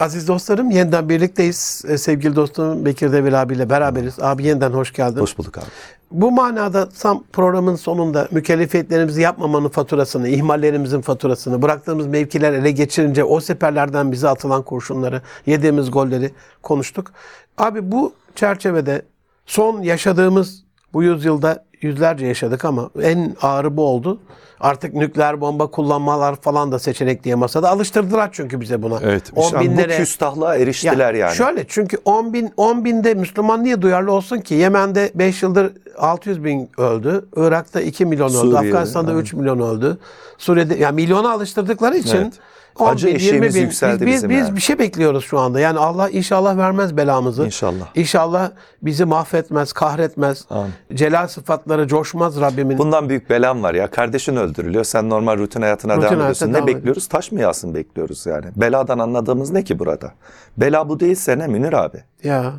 [0.00, 1.84] Aziz dostlarım yeniden birlikteyiz.
[1.88, 4.18] Ee, sevgili dostum Bekir Develi abiyle beraberiz.
[4.20, 5.20] Abi yeniden hoş geldin.
[5.20, 5.64] Hoş bulduk abi.
[6.10, 13.40] Bu manada tam programın sonunda mükellefiyetlerimizi yapmamanın faturasını, ihmallerimizin faturasını, bıraktığımız mevkiler ele geçirince o
[13.40, 16.32] seferlerden bize atılan kurşunları, yediğimiz golleri
[16.62, 17.12] konuştuk.
[17.58, 19.02] Abi bu çerçevede
[19.46, 24.18] son yaşadığımız bu yüzyılda yüzlerce yaşadık ama en ağırı bu oldu.
[24.60, 28.98] Artık nükleer bomba kullanmalar falan da seçenek diye masada alıştırdılar çünkü bize buna.
[29.02, 29.22] Evet.
[29.36, 31.34] On şu an bu binlere- küstahlığa eriştiler yani.
[31.34, 34.54] Şöyle çünkü 10 bin, 10 binde Müslüman niye duyarlı olsun ki?
[34.54, 37.24] Yemen'de 5 yıldır 600 bin öldü.
[37.36, 38.34] Irak'ta 2 milyon öldü.
[38.36, 39.22] Suriye'de, Afganistan'da aynen.
[39.22, 39.98] 3 milyon öldü.
[40.38, 42.32] Suriye'de yani milyona alıştırdıkları için Evet.
[42.80, 43.60] 10 Acı bin, 20 eşiğimiz bin.
[43.60, 44.56] yükseldi biz, biz, bizim biz yani.
[44.56, 45.60] bir şey bekliyoruz şu anda.
[45.60, 47.44] Yani Allah inşallah vermez belamızı.
[47.44, 47.86] İnşallah.
[47.94, 48.50] İnşallah
[48.82, 50.44] bizi mahvetmez, kahretmez.
[50.50, 50.72] Amin.
[50.94, 52.78] Celal sıfatları coşmaz Rabbimin.
[52.78, 53.90] Bundan büyük belam var ya.
[53.90, 54.84] Kardeşin öldürülüyor.
[54.84, 56.48] Sen normal rutin hayatına Rutin devam hayata ediyorsun.
[56.48, 57.08] Ne devam bekliyoruz?
[57.08, 58.46] Taş mı yağsın bekliyoruz yani.
[58.56, 60.12] Beladan anladığımız ne ki burada?
[60.56, 62.02] Bela bu değilse ne Münir abi?
[62.24, 62.52] ya.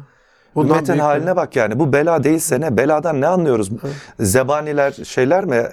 [0.56, 1.80] Bundan Ümmetin haline bak yani.
[1.80, 2.78] Bu bela değilse ne?
[2.78, 3.70] Beladan ne anlıyoruz?
[4.20, 5.64] Zebaniler şeyler mi?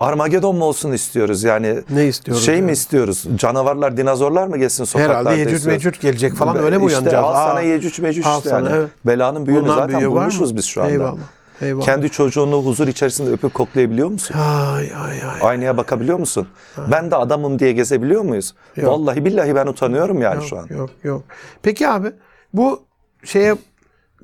[0.00, 1.78] Armagedon mu olsun istiyoruz yani?
[1.90, 2.72] Ne istiyoruz Şey mi yani?
[2.72, 3.24] istiyoruz?
[3.36, 5.18] Canavarlar, dinozorlar mı gelsin sokaklarda?
[5.18, 5.84] Herhalde Yecüc istiyoruz?
[5.84, 7.24] Mecüc gelecek falan öyle mi İşte uyanacağız?
[7.24, 8.78] al sana Aa, Yecüc Mecüc işte sana, yani.
[8.78, 8.88] evet.
[9.06, 10.92] Belanın büyüğünü Bundan zaten büyüğü bulmuşuz biz şu anda.
[10.92, 11.16] Eyvallah.
[11.60, 11.84] Eyvallah.
[11.84, 14.34] Kendi çocuğunu huzur içerisinde öpüp koklayabiliyor musun?
[14.38, 15.38] Ay ay ay.
[15.42, 16.48] Aynaya bakabiliyor musun?
[16.92, 18.54] Ben de adamım diye gezebiliyor muyuz?
[18.76, 18.88] Yok.
[18.92, 20.66] Vallahi billahi ben utanıyorum yani yok, şu an.
[20.70, 21.22] Yok yok.
[21.62, 22.12] Peki abi
[22.54, 22.82] bu
[23.24, 23.56] şeye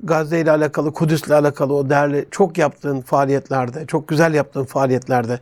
[0.03, 5.39] Gazze ile alakalı, Kudüs'le alakalı o değerli çok yaptığın faaliyetlerde, çok güzel yaptığın faaliyetlerde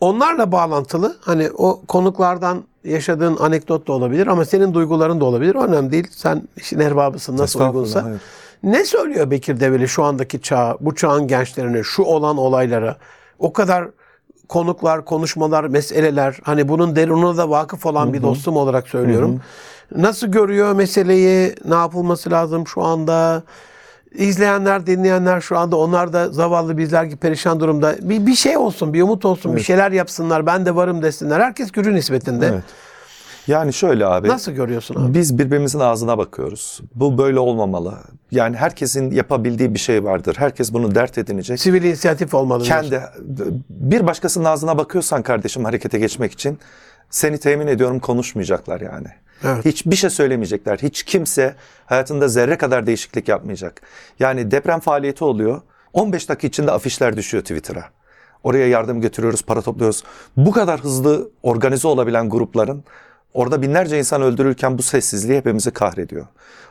[0.00, 5.54] onlarla bağlantılı hani o konuklardan yaşadığın anekdot da olabilir ama senin duyguların da olabilir.
[5.54, 6.06] Önemli değil.
[6.10, 8.04] Sen işin erbabısın nasıl uygunsa.
[8.04, 8.20] hayır.
[8.62, 12.96] Ne söylüyor Bekir Develi şu andaki çağ, bu çağın gençlerine, şu olan olaylara?
[13.38, 13.88] O kadar
[14.48, 19.40] konuklar, konuşmalar, meseleler, hani bunun derinine de vakıf olan bir dostum olarak söylüyorum.
[19.96, 23.42] Nasıl görüyor meseleyi, ne yapılması lazım şu anda?
[24.12, 27.96] İzleyenler, dinleyenler şu anda onlar da zavallı bizler gibi perişan durumda.
[28.02, 31.40] Bir, bir şey olsun, bir umut olsun, bir şeyler yapsınlar, ben de varım desinler.
[31.40, 32.46] Herkes gücü nispetinde.
[32.46, 32.64] Evet.
[33.46, 34.28] Yani şöyle abi.
[34.28, 35.14] Nasıl görüyorsun abi?
[35.14, 36.80] Biz birbirimizin ağzına bakıyoruz.
[36.94, 37.94] Bu böyle olmamalı.
[38.30, 40.36] Yani herkesin yapabildiği bir şey vardır.
[40.38, 41.60] Herkes bunu dert edinecek.
[41.60, 42.64] Sivil inisiyatif olmalı.
[42.64, 43.02] Kendi
[43.70, 46.58] bir başkasının ağzına bakıyorsan kardeşim harekete geçmek için
[47.10, 49.08] seni temin ediyorum konuşmayacaklar yani.
[49.44, 49.64] Evet.
[49.64, 50.78] Hiçbir şey söylemeyecekler.
[50.78, 51.54] Hiç kimse
[51.86, 53.82] hayatında zerre kadar değişiklik yapmayacak.
[54.18, 55.60] Yani deprem faaliyeti oluyor.
[55.92, 57.84] 15 dakika içinde afişler düşüyor Twitter'a.
[58.42, 60.04] Oraya yardım götürüyoruz, para topluyoruz.
[60.36, 62.84] Bu kadar hızlı organize olabilen grupların
[63.34, 66.26] orada binlerce insan öldürürken bu sessizliği hepimizi kahrediyor.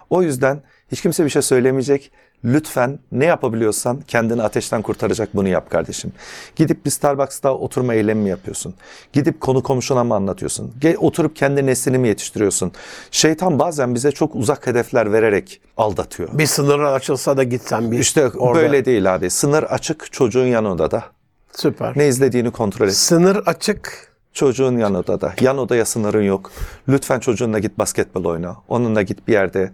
[0.09, 2.11] O yüzden hiç kimse bir şey söylemeyecek.
[2.45, 6.11] Lütfen ne yapabiliyorsan kendini ateşten kurtaracak bunu yap kardeşim.
[6.55, 8.73] Gidip bir Starbucks'ta oturma eylemi mi yapıyorsun?
[9.13, 10.73] Gidip konu komşuna mı anlatıyorsun?
[10.97, 12.71] Oturup kendi neslini mi yetiştiriyorsun?
[13.11, 16.29] Şeytan bazen bize çok uzak hedefler vererek aldatıyor.
[16.33, 18.61] Bir sınır açılsa da gitsen bir İşte orada.
[18.61, 19.29] böyle değil abi.
[19.29, 21.03] Sınır açık çocuğun yanında da.
[21.51, 21.93] Süper.
[21.97, 22.93] Ne izlediğini kontrol et.
[22.95, 24.07] Sınır açık.
[24.33, 25.33] Çocuğun yan odada.
[25.41, 26.51] Yan odaya sınırın yok.
[26.89, 28.57] Lütfen çocuğunla git basketbol oyna.
[28.67, 29.71] Onunla git bir yerde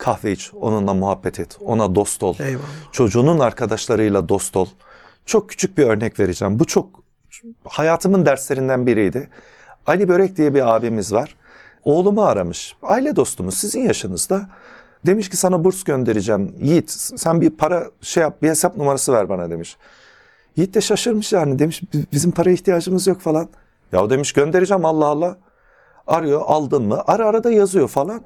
[0.00, 0.50] kahve iç.
[0.60, 1.58] Onunla muhabbet et.
[1.64, 2.36] Ona dost ol.
[2.40, 2.64] Eyvallah.
[2.92, 4.66] Çocuğunun arkadaşlarıyla dost ol.
[5.26, 6.58] Çok küçük bir örnek vereceğim.
[6.58, 6.88] Bu çok
[7.64, 9.28] hayatımın derslerinden biriydi.
[9.86, 11.36] Ali Börek diye bir abimiz var.
[11.84, 12.76] Oğlumu aramış.
[12.82, 14.48] Aile dostumuz sizin yaşınızda.
[15.06, 16.54] Demiş ki sana burs göndereceğim.
[16.60, 19.76] Yiğit sen bir para şey yap bir hesap numarası ver bana demiş.
[20.56, 23.48] Yiğit de şaşırmış yani demiş "Bi- bizim paraya ihtiyacımız yok falan.
[23.92, 25.36] Ya demiş göndereceğim Allah Allah.
[26.06, 27.02] Arıyor aldın mı?
[27.06, 28.22] Ara ara da yazıyor falan.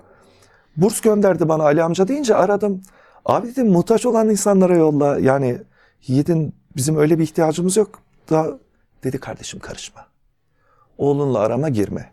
[0.77, 2.83] Burs gönderdi bana Ali amca deyince aradım.
[3.25, 5.19] Abi dedim muhtaç olan insanlara yolla.
[5.19, 5.59] Yani
[6.07, 8.03] Yiğit'in bizim öyle bir ihtiyacımız yok.
[8.31, 8.59] Da
[9.05, 10.07] dedi kardeşim karışma.
[10.99, 12.11] Oğlunla arama girme.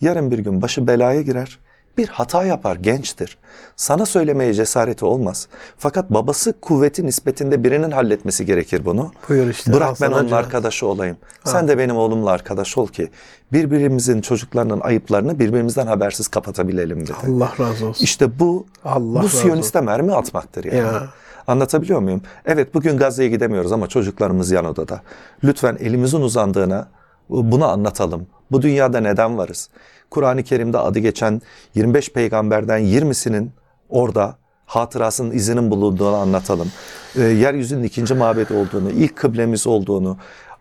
[0.00, 1.58] Yarın bir gün başı belaya girer.
[1.98, 3.38] Bir hata yapar gençtir.
[3.76, 5.48] Sana söylemeye cesareti olmaz.
[5.78, 9.12] Fakat babası kuvveti nispetinde birinin halletmesi gerekir bunu.
[9.28, 11.16] Buyur işte, Bırak ben onun arkadaşı olayım.
[11.44, 13.10] Sen de benim oğlumla arkadaş ol ki
[13.52, 17.12] birbirimizin çocuklarının ayıplarını birbirimizden habersiz kapatabilelim dedi.
[17.26, 18.04] Allah razı olsun.
[18.04, 20.76] İşte bu Allah bu Siyoniste mermi atmaktır yani.
[20.78, 21.08] Ya.
[21.46, 22.22] Anlatabiliyor muyum?
[22.46, 25.02] Evet bugün Gazze'ye gidemiyoruz ama çocuklarımız yan odada.
[25.44, 26.88] Lütfen elimizin uzandığına
[27.28, 28.26] bunu anlatalım.
[28.50, 29.68] Bu dünyada neden varız?
[30.10, 31.42] Kur'an-ı Kerim'de adı geçen
[31.74, 33.50] 25 peygamberden 20'sinin
[33.88, 36.72] orada hatırasının izinin bulunduğunu anlatalım.
[37.16, 40.16] Ee, yeryüzünün ikinci mabet olduğunu, ilk kıblemiz olduğunu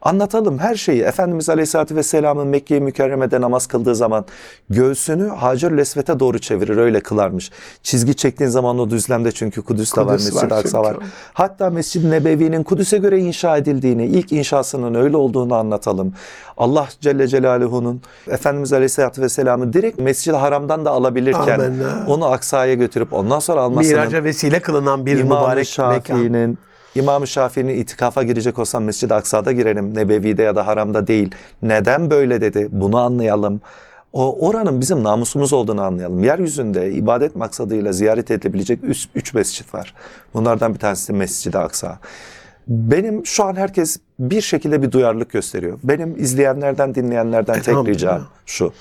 [0.08, 1.02] anlatalım her şeyi.
[1.02, 4.26] Efendimiz Aleyhisselatü Vesselam'ın Mekke-i Mükerreme'de namaz kıldığı zaman
[4.70, 7.52] göğsünü Hacer-ül Esved'e doğru çevirir öyle kılarmış.
[7.84, 10.98] Çizgi çektiğin zaman o düzlemde çünkü Kudüs'te var, Kudüs var Mescid-i Aksa var.
[11.34, 16.14] Hatta Mescid-i Nebevi'nin Kudüs'e göre inşa edildiğini, ilk inşasının öyle olduğunu anlatalım.
[16.58, 22.06] Allah Celle Celaluhu'nun Efendimiz Aleyhisselatü Vesselam'ı direkt Mescid-i Haram'dan da alabilirken Amenna.
[22.08, 25.98] onu Aksa'ya götürüp ondan sonra almasının Miraca vesile kılınan bir İmam-ı mübarek mekan.
[26.00, 26.58] Şafii'nin
[26.98, 29.96] İmam-ı Şafii'nin itikafa girecek olsam Mescid-i Aksa'da girelim.
[29.96, 31.32] Nebevi'de ya da haramda değil.
[31.62, 32.68] Neden böyle dedi?
[32.72, 33.62] Bunu anlayalım.
[34.14, 36.24] O oranın bizim namusumuz olduğunu anlayalım.
[36.24, 39.94] Yeryüzünde ibadet maksadıyla ziyaret edilebilecek üç, üç mescit var.
[40.34, 42.00] Bunlardan bir tanesi de Mescid-i Aksa.
[42.68, 45.80] Benim şu an herkes bir şekilde bir duyarlılık gösteriyor.
[45.84, 47.96] Benim izleyenlerden, dinleyenlerden tek Elhamdülillah.
[47.96, 48.74] ricam şu.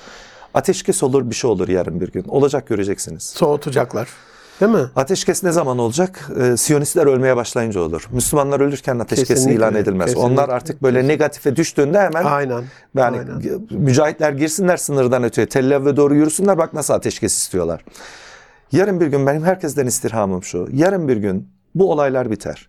[0.55, 2.24] Ateşkes olur bir şey olur yarın bir gün.
[2.29, 3.22] Olacak göreceksiniz.
[3.22, 4.09] Soğutacaklar.
[4.61, 4.85] Değil mi?
[4.97, 6.31] Ateşkes ne zaman olacak?
[6.40, 8.09] Ee, Siyonistler ölmeye başlayınca olur.
[8.12, 10.07] Müslümanlar ölürken ateşkes Kesinlikle, ilan edilmez.
[10.07, 12.64] kesinlikle, Onlar artık böyle negatife düştüğünde hemen Aynen.
[12.97, 13.42] yani Aynen.
[13.71, 15.49] mücahitler girsinler sınırdan öteye.
[15.49, 17.85] Tel Aviv'e doğru yürüsünler bak nasıl ateşkes istiyorlar.
[18.73, 20.69] Yarın bir gün benim herkesten istirhamım şu.
[20.73, 22.69] Yarın bir gün bu olaylar biter.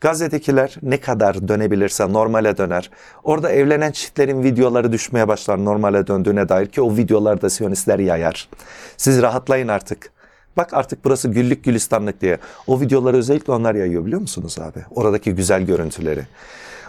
[0.00, 2.90] Gazze'dekiler ne kadar dönebilirse normale döner.
[3.24, 8.48] Orada evlenen çiftlerin videoları düşmeye başlar normale döndüğüne dair ki o videolarda Siyonistler yayar.
[8.96, 10.12] Siz rahatlayın artık.
[10.56, 12.38] Bak artık burası güllük gülistanlık diye.
[12.66, 14.84] O videoları özellikle onlar yayıyor biliyor musunuz abi?
[14.90, 16.26] Oradaki güzel görüntüleri.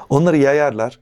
[0.10, 1.00] Onları yayarlar.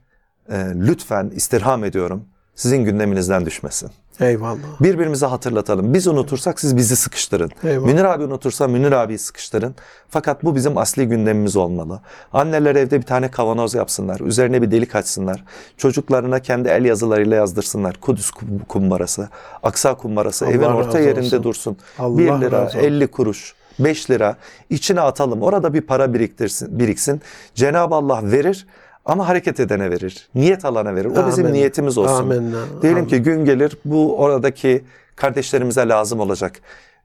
[0.49, 3.91] e, lütfen istirham ediyorum sizin gündeminizden düşmesin.
[4.21, 4.57] Eyvallah.
[4.81, 5.93] Birbirimize hatırlatalım.
[5.93, 7.51] Biz unutursak siz bizi sıkıştırın.
[7.63, 7.85] Eyvallah.
[7.85, 9.75] Münir abi unutursa Münir abiyi sıkıştırın.
[10.09, 11.99] Fakat bu bizim asli gündemimiz olmalı.
[12.33, 14.19] Anneler evde bir tane kavanoz yapsınlar.
[14.19, 15.43] Üzerine bir delik açsınlar.
[15.77, 17.95] Çocuklarına kendi el yazılarıyla yazdırsınlar.
[18.01, 19.29] Kudüs kum- kumbarası,
[19.63, 21.43] Aksa kumbarası Allah evin orta yerinde olsun.
[21.43, 21.77] dursun.
[21.99, 22.87] Allah 1 lira, razı olsun.
[22.87, 24.35] 50 kuruş, 5 lira
[24.69, 25.41] içine atalım.
[25.41, 27.21] Orada bir para biriktirsin, biriksin.
[27.55, 28.67] Cenab-ı Allah verir
[29.05, 30.29] ama hareket edene verir.
[30.35, 31.05] Niyet alana verir.
[31.05, 31.55] O bizim Amin.
[31.55, 32.13] niyetimiz olsun.
[32.13, 32.55] Amin.
[32.81, 33.09] Diyelim Amin.
[33.09, 34.83] ki gün gelir bu oradaki
[35.15, 36.59] kardeşlerimize lazım olacak.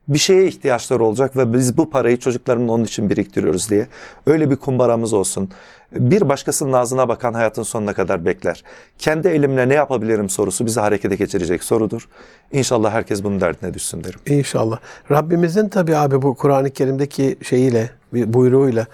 [0.07, 3.87] Bir şeye ihtiyaçları olacak ve biz bu parayı çocukların onun için biriktiriyoruz diye.
[4.27, 5.49] Öyle bir kumbaramız olsun.
[5.91, 8.63] Bir başkasının ağzına bakan hayatın sonuna kadar bekler.
[8.97, 12.07] Kendi elimle ne yapabilirim sorusu bizi harekete geçirecek sorudur.
[12.51, 14.19] İnşallah herkes bunun derdine düşsün derim.
[14.25, 14.79] İnşallah.
[15.11, 18.85] Rabbimizin tabi abi bu Kur'an-ı Kerim'deki şeyiyle, buyruğuyla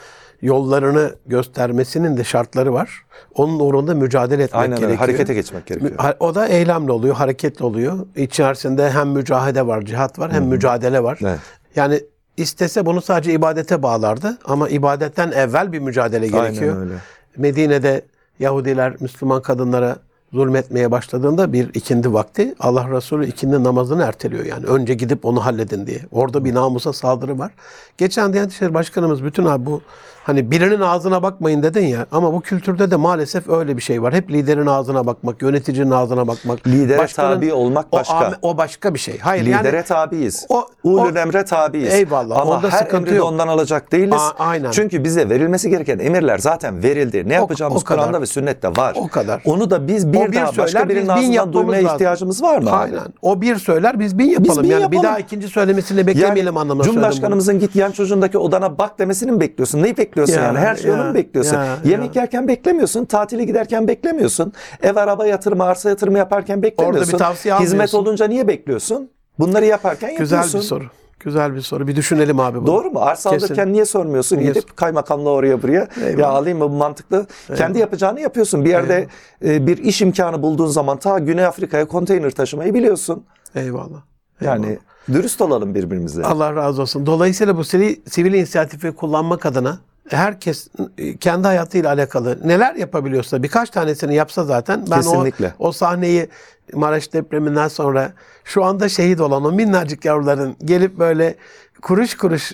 [0.43, 3.05] yollarını göstermesinin de şartları var.
[3.35, 4.99] Onun uğrunda mücadele etmek Aynen gerekiyor.
[4.99, 6.15] Harekete geçmek gerekiyor.
[6.19, 8.05] O da eylemle oluyor, hareketli oluyor.
[8.15, 11.19] İçerisinde hem mücadele var, cihat var, hem mücadele var.
[11.21, 11.39] Evet.
[11.75, 11.99] Yani
[12.37, 16.75] istese bunu sadece ibadete bağlardı ama ibadetten evvel bir mücadele gerekiyor.
[16.75, 16.93] Aynen öyle.
[17.37, 18.01] Medine'de
[18.39, 19.97] Yahudiler Müslüman kadınlara
[20.33, 24.65] zulmetmeye başladığında bir ikindi vakti Allah Resulü ikindi namazını erteliyor yani.
[24.65, 25.99] Önce gidip onu halledin diye.
[26.11, 27.51] Orada bir namusa saldırı var.
[27.97, 29.81] Geçen Diyanet İşleri Başkanımız bütün abi bu
[30.23, 34.13] hani birinin ağzına bakmayın dedin ya ama bu kültürde de maalesef öyle bir şey var.
[34.13, 36.67] Hep liderin ağzına bakmak, yöneticinin ağzına bakmak.
[36.67, 38.13] Lidere tabi olmak o başka.
[38.13, 39.19] ame- O, başka bir şey.
[39.19, 40.45] Hayır Lidere yani tabiiz.
[40.49, 41.93] o- Ulul o- emre tabiiz.
[41.93, 43.27] Eyvallah, Ama onda her sıkıntı emri yok.
[43.27, 44.13] ondan alacak değiliz.
[44.37, 44.71] A- aynen.
[44.71, 47.29] Çünkü bize verilmesi gereken emirler zaten verildi.
[47.29, 48.01] Ne yapacağımız o kadar.
[48.01, 48.93] Kur'an'da ve sünnette var.
[48.97, 49.41] O kadar.
[49.45, 51.95] Onu da biz bir, O bir daha başka söyler, birinin biz bin ağzından duymaya lazım.
[51.95, 52.69] ihtiyacımız var mı?
[52.69, 52.75] abi?
[52.75, 53.13] Aynen.
[53.21, 54.63] O bir söyler biz bin yapalım.
[54.63, 55.03] bin yani yapalım.
[55.03, 57.11] bir daha ikinci söylemesini beklemeyelim anlamına söyledim bunu.
[57.11, 59.83] Cumhurbaşkanımızın git yan çocuğundaki odana bak demesini mi bekliyorsun?
[59.83, 60.59] Neyi bekliyorsun Ya, yani?
[60.59, 61.55] Her şeyi onu ya, mu bekliyorsun?
[61.55, 63.05] ya, Yemek yerken beklemiyorsun.
[63.05, 64.53] Tatile giderken beklemiyorsun.
[64.81, 67.17] Ev araba yatırımı, arsa yatırımı yaparken beklemiyorsun.
[67.17, 69.09] tavsiye Hizmet olunca niye bekliyorsun?
[69.39, 70.61] Bunları yaparken Güzel yapıyorsun.
[70.61, 70.83] bir soru.
[71.19, 71.87] Güzel bir soru.
[71.87, 72.67] Bir düşünelim abi bunu.
[72.67, 72.99] Doğru mu?
[72.99, 73.45] Arsa Kesin.
[73.45, 74.37] alırken niye sormuyorsun?
[74.37, 75.87] Niye Gidip kaymakamla oraya buraya.
[76.05, 76.19] Eyvallah.
[76.19, 77.25] Ya alayım mı bu mantıklı?
[77.55, 78.65] Kendi yapacağını yapıyorsun.
[78.65, 79.07] Bir yerde
[79.45, 83.23] e, bir iş imkanı bulduğun zaman ta Güney Afrika'ya konteyner taşımayı biliyorsun.
[83.55, 84.01] Eyvallah.
[84.41, 84.79] Yani
[85.13, 86.23] dürüst olalım birbirimize.
[86.23, 87.05] Allah razı olsun.
[87.05, 93.69] Dolayısıyla bu sivil, sivil inisiyatifi kullanmak adına herkes e, kendi hayatıyla alakalı neler yapabiliyorsa birkaç
[93.69, 95.53] tanesini yapsa zaten ben Kesinlikle.
[95.59, 96.29] o o sahneyi
[96.73, 98.13] Maraş depreminden sonra
[98.43, 101.35] şu anda şehit olan o minnacık yavruların gelip böyle
[101.81, 102.51] kuruş kuruş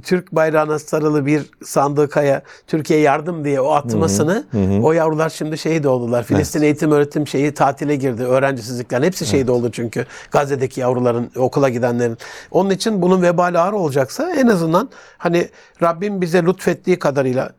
[0.00, 4.44] Türk bayrağına sarılı bir sandıkaya Türkiye yardım diye o atmasını
[4.82, 6.22] o yavrular şimdi şehit oldular.
[6.24, 8.22] Filistin eğitim öğretim şeyi tatile girdi.
[8.22, 12.18] Öğrencisizlikten hepsi şehit oldu çünkü Gazze'deki yavruların okula gidenlerin.
[12.50, 15.48] Onun için bunun vebali ağır olacaksa en azından hani
[15.82, 17.52] Rabbim bize lütfettiği kadarıyla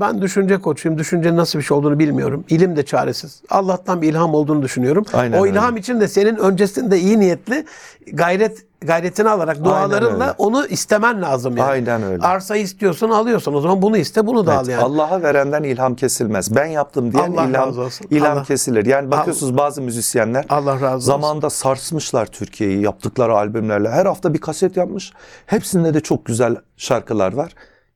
[0.00, 0.98] ben düşünce koçuyum.
[0.98, 2.44] Düşüncenin nasıl bir şey olduğunu bilmiyorum.
[2.48, 3.42] İlim de çaresiz.
[3.50, 5.04] Allah'tan bir ilham olduğunu düşünüyorum.
[5.12, 5.52] Aynen o öyle.
[5.52, 7.64] ilham için de senin öncesinde iyi niyetli
[8.12, 10.34] gayret gayretini alarak dualarınla öyle.
[10.38, 11.70] onu istemen lazım yani.
[11.70, 12.22] Aynen öyle.
[12.22, 13.54] Arsayı istiyorsun alıyorsun.
[13.54, 14.82] O zaman bunu iste bunu da al Evet, yani.
[14.82, 16.56] Allah'a verenden ilham kesilmez.
[16.56, 18.06] Ben yaptım diyen Allah ilham, razı olsun.
[18.10, 18.86] ilham Allah- kesilir.
[18.86, 21.06] Yani bakıyorsunuz bazı müzisyenler Allah razı olsun.
[21.06, 23.90] zamanında sarsmışlar Türkiye'yi yaptıkları albümlerle.
[23.90, 25.12] Her hafta bir kaset yapmış.
[25.46, 27.52] Hepsinde de çok güzel şarkılar var.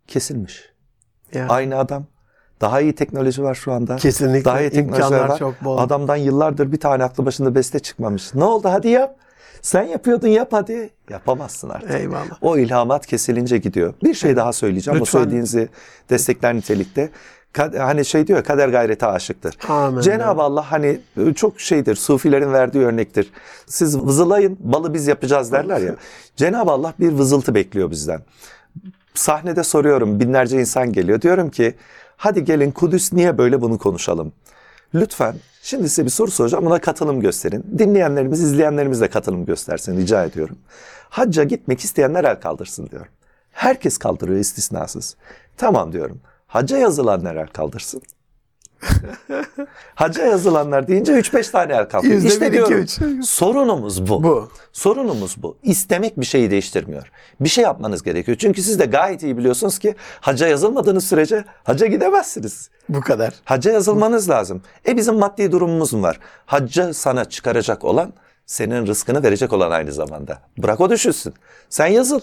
[0.07, 0.69] Kesilmiş.
[1.35, 1.47] Ya.
[1.49, 2.05] Aynı adam.
[2.61, 3.97] Daha iyi teknoloji var şu anda.
[3.97, 4.45] Kesinlikle.
[4.45, 5.39] Daha iyi İmkanlar var.
[5.39, 5.79] çok bol.
[5.79, 8.35] Adamdan yıllardır bir tane aklı başında beste çıkmamış.
[8.35, 9.17] Ne oldu hadi yap.
[9.63, 10.91] Sen yapıyordun yap hadi.
[11.11, 11.91] Yapamazsın artık.
[11.91, 12.39] Eyvallah.
[12.43, 13.95] O ilhamat kesilince gidiyor.
[14.05, 15.01] Bir şey daha söyleyeceğim.
[15.01, 15.19] Lütfen.
[15.19, 15.69] O söylediğinizi
[16.11, 17.11] destekler nitelikte.
[17.79, 19.57] Hani şey diyor kader gayrete aşıktır.
[19.69, 20.01] Amin.
[20.01, 21.01] Cenab-ı Allah hani
[21.35, 23.33] çok şeydir, sufilerin verdiği örnektir.
[23.67, 25.95] Siz vızılayın, balı biz yapacağız derler ya.
[26.37, 28.21] Cenab-ı Allah bir vızıltı bekliyor bizden.
[29.15, 31.21] Sahnede soruyorum, binlerce insan geliyor.
[31.23, 31.75] Diyorum ki,
[32.17, 34.33] hadi gelin Kudüs niye böyle bunu konuşalım.
[34.95, 37.65] Lütfen şimdi size bir soru soracağım buna katılım gösterin.
[37.79, 40.59] Dinleyenlerimiz, izleyenlerimiz de katılım göstersin rica ediyorum.
[41.11, 43.13] Hacca gitmek isteyenler el kaldırsın diyorum.
[43.53, 45.17] Herkes kaldırıyor istisnasız.
[45.57, 46.21] Tamam diyorum.
[46.47, 48.03] Hacca yazılanlar el kaldırsın.
[49.95, 52.15] Hacca yazılanlar deyince 3-5 tane el kalkıyor.
[52.15, 53.25] Yüzde İşte bir, iki, diyorum üç.
[53.29, 54.23] sorunumuz bu.
[54.23, 54.51] Bu.
[54.73, 55.57] Sorunumuz bu.
[55.63, 57.11] İstemek bir şeyi değiştirmiyor.
[57.41, 58.39] Bir şey yapmanız gerekiyor.
[58.41, 62.71] Çünkü siz de gayet iyi biliyorsunuz ki hacca yazılmadığınız sürece hacca gidemezsiniz.
[62.89, 63.35] Bu kadar.
[63.45, 64.63] Hacca yazılmanız lazım.
[64.89, 66.21] E bizim maddi durumumuz mu var?
[66.47, 68.13] Hacca sana çıkaracak olan
[68.47, 70.39] senin rızkını verecek olan aynı zamanda.
[70.59, 71.35] Bırak o düşünsün.
[71.71, 72.21] Sen yazıl.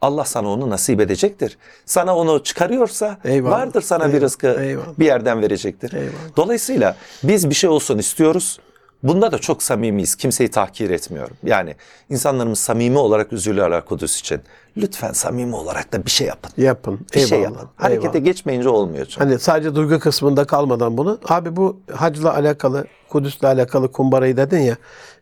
[0.00, 1.58] Allah sana onu nasip edecektir.
[1.86, 3.52] Sana onu çıkarıyorsa Eyvallah.
[3.58, 4.22] vardır sana bir Eyvallah.
[4.24, 4.98] rızkı Eyvallah.
[4.98, 5.92] bir yerden verecektir.
[5.92, 6.36] Eyvallah.
[6.36, 8.58] Dolayısıyla biz bir şey olsun istiyoruz.
[9.02, 10.14] Bunda da çok samimiyiz.
[10.14, 11.36] Kimseyi tahkir etmiyorum.
[11.44, 11.76] Yani
[12.10, 14.40] insanlarımız samimi olarak üzülüyorlar Kudüs için.
[14.76, 16.50] Lütfen samimi olarak da bir şey yapın.
[16.56, 17.00] Yapın.
[17.14, 17.68] Bir şey Eyvallah, yapın.
[17.76, 18.24] Harekete eyvallah.
[18.24, 19.24] geçmeyince olmuyor çünkü.
[19.24, 21.18] Hani sadece duygu kısmında kalmadan bunu.
[21.28, 24.76] Abi bu hacla alakalı, Kudüs'le alakalı kumbarayı dedin ya.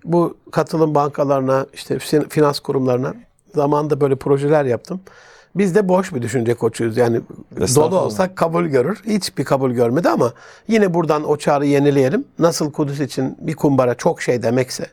[0.05, 3.15] Bu katılım bankalarına, işte fin- finans kurumlarına
[3.55, 5.01] zamanında böyle projeler yaptım.
[5.55, 6.97] Biz de boş bir düşünce koçuyuz.
[6.97, 7.21] Yani
[7.61, 9.03] dolu olsak kabul görür.
[9.07, 10.33] Hiçbir kabul görmedi ama
[10.69, 12.25] yine buradan o çağrı yenileyelim.
[12.39, 14.87] Nasıl Kudüs için bir kumbara çok şey demekse.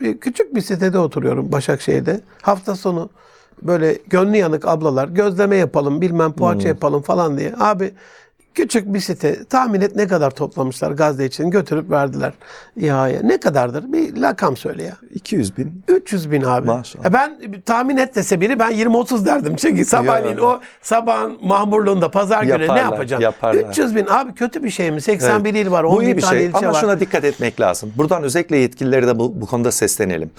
[0.00, 2.20] Bir küçük bir sitede oturuyorum Başakşehir'de.
[2.42, 3.10] Hafta sonu
[3.62, 7.54] böyle gönlü yanık ablalar gözleme yapalım bilmem poğaça yapalım falan diye.
[7.60, 7.92] Abi
[8.56, 12.32] küçük bir site tahmin et ne kadar toplamışlar Gazze için götürüp verdiler.
[12.76, 13.92] Ya, ya ne kadardır?
[13.92, 14.96] Bir rakam söyle ya.
[15.14, 16.66] 200 bin 300 bin abi.
[16.66, 17.04] Maşallah.
[17.04, 19.56] E ben tahmin et dese biri ben 20-30 derdim.
[19.56, 23.22] Çünkü sabahleyin o sabahın mahmurluğunda pazar günü ne Yaparlar, yapacağım?
[23.22, 23.68] yaparlar.
[23.70, 25.00] 300 bin abi kötü bir şey mi?
[25.00, 26.80] 81 il var, 10 Bu iyi bir tane şey ilçe ama var.
[26.80, 27.92] şuna dikkat etmek lazım.
[27.96, 30.30] Buradan özellikle yetkilileri de bu, bu konuda seslenelim.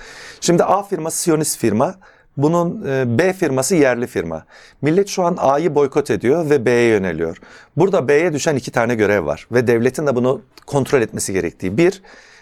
[0.41, 1.95] Şimdi A firması Siyonist firma.
[2.37, 4.45] Bunun e, B firması yerli firma.
[4.81, 7.37] Millet şu an A'yı boykot ediyor ve B'ye yöneliyor.
[7.77, 11.77] Burada B'ye düşen iki tane görev var ve devletin de bunu kontrol etmesi gerektiği.
[11.77, 12.01] Bir,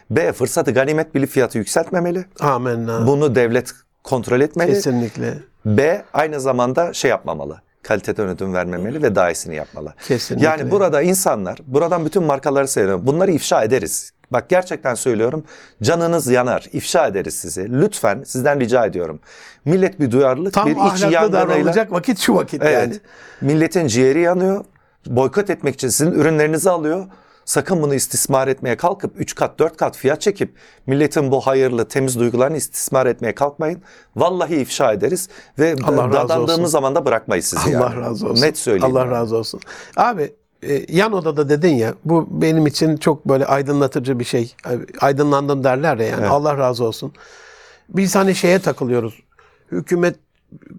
[0.10, 2.26] B fırsatı ganimet bilip fiyatı yükseltmemeli.
[2.40, 3.08] Amenna.
[3.08, 3.72] Bunu devlet
[4.04, 4.74] kontrol etmeli.
[4.74, 5.34] Kesinlikle.
[5.66, 7.62] B aynı zamanda şey yapmamalı.
[7.84, 9.94] Kaliteden ödün vermemeli ve daha iyisini yapmalı.
[10.08, 10.48] Kesinlikle.
[10.48, 13.08] Yani burada insanlar, buradan bütün markaları seyrediyorum.
[13.08, 14.12] Bunları ifşa ederiz.
[14.32, 15.44] Bak gerçekten söylüyorum.
[15.84, 16.66] Canınız yanar.
[16.74, 17.72] ifşa ederiz sizi.
[17.72, 19.20] Lütfen sizden rica ediyorum.
[19.66, 21.32] Millet bir duyarlılık, Tam bir iç yangınıyla.
[21.32, 22.74] davranılacak vakit şu vakit Evet.
[22.74, 23.00] yani.
[23.42, 24.66] Milletin ciğeri yanıyor.
[25.08, 27.06] Boykot etmek için sizin ürünlerinizi alıyor.
[27.46, 30.56] Sakın bunu istismar etmeye kalkıp 3 kat 4 kat fiyat çekip
[30.88, 33.82] milletin bu hayırlı temiz duygularını istismar etmeye kalkmayın.
[34.16, 38.02] Vallahi ifşa ederiz ve Allah dadandığımız zaman da bırakmayız sizi Allah yani.
[38.02, 38.46] razı olsun.
[38.46, 38.96] Net söyleyeyim.
[38.96, 39.12] Allah yani.
[39.12, 39.60] razı olsun.
[39.98, 40.34] Abi
[40.90, 44.56] yan odada dedin ya bu benim için çok böyle aydınlatıcı bir şey.
[45.02, 46.20] Aydınlandım derler ya yani.
[46.22, 46.32] Evet.
[46.32, 47.14] Allah razı olsun.
[47.90, 49.24] Biz hani şeye takılıyoruz.
[49.72, 50.16] Hükümet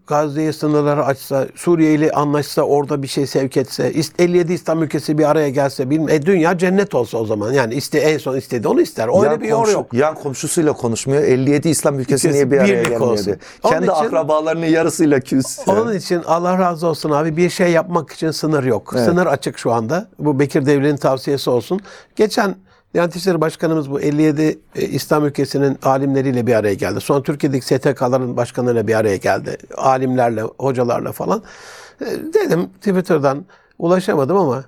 [0.07, 5.19] Gazze'ye sınırları açsa, Suriye ile anlaşsa, orada bir şey sevk etse, is- 57 İslam ülkesi
[5.19, 7.53] bir araya gelse, bilmem, e, dünya cennet olsa o zaman.
[7.53, 9.09] Yani iste, en son istedi onu ister.
[9.19, 9.95] Öyle Yan bir yol komşu- yok.
[9.95, 11.23] Yan komşusuyla konuşmuyor.
[11.23, 13.27] 57 İslam ülkesi Ülkesi niye bir araya birlik gelmiyor olsun.
[13.27, 13.39] diye.
[13.63, 15.59] Onun Kendi için- akrabalarının yarısıyla küs.
[15.69, 18.93] Onun için Allah razı olsun abi bir şey yapmak için sınır yok.
[18.97, 19.05] Evet.
[19.05, 20.09] Sınır açık şu anda.
[20.19, 21.81] Bu Bekir Devri'nin tavsiyesi olsun.
[22.17, 22.55] Geçen
[22.97, 27.01] Diyanet İşleri Başkanımız bu 57 e, İslam ülkesinin alimleriyle bir araya geldi.
[27.01, 29.57] Sonra Türkiye'deki STK'ların başkanıyla bir araya geldi.
[29.77, 31.43] Alimlerle, hocalarla falan.
[32.01, 33.45] E, Dedim Twitter'dan
[33.79, 34.65] ulaşamadım ama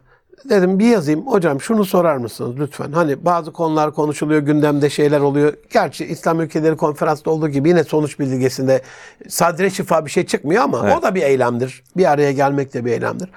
[0.49, 1.27] dedim bir yazayım.
[1.27, 2.93] Hocam şunu sorar mısınız lütfen?
[2.93, 5.53] Hani bazı konular konuşuluyor, gündemde şeyler oluyor.
[5.71, 8.83] Gerçi İslam ülkeleri konferansta olduğu gibi yine sonuç bildirgesinde
[9.29, 10.97] sadre şifa bir şey çıkmıyor ama Evet.
[10.99, 11.83] o da bir eylemdir.
[11.97, 13.31] Bir araya gelmek de bir eylemdir.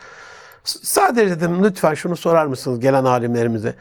[0.64, 3.76] Sadece dedim lütfen şunu sorar mısınız gelen alimlerimize?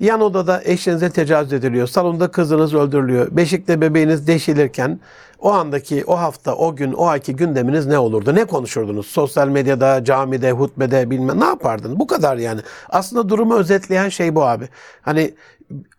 [0.00, 1.86] Yan odada eşinize tecavüz ediliyor.
[1.86, 3.28] Salonda kızınız öldürülüyor.
[3.30, 5.00] Beşikte bebeğiniz deşilirken
[5.38, 8.34] o andaki, o hafta, o gün, o ayki gündeminiz ne olurdu?
[8.34, 9.06] Ne konuşurdunuz?
[9.06, 12.00] Sosyal medyada, camide, hutbede bilmem ne yapardın?
[12.00, 12.60] Bu kadar yani.
[12.88, 14.68] Aslında durumu özetleyen şey bu abi.
[15.02, 15.34] Hani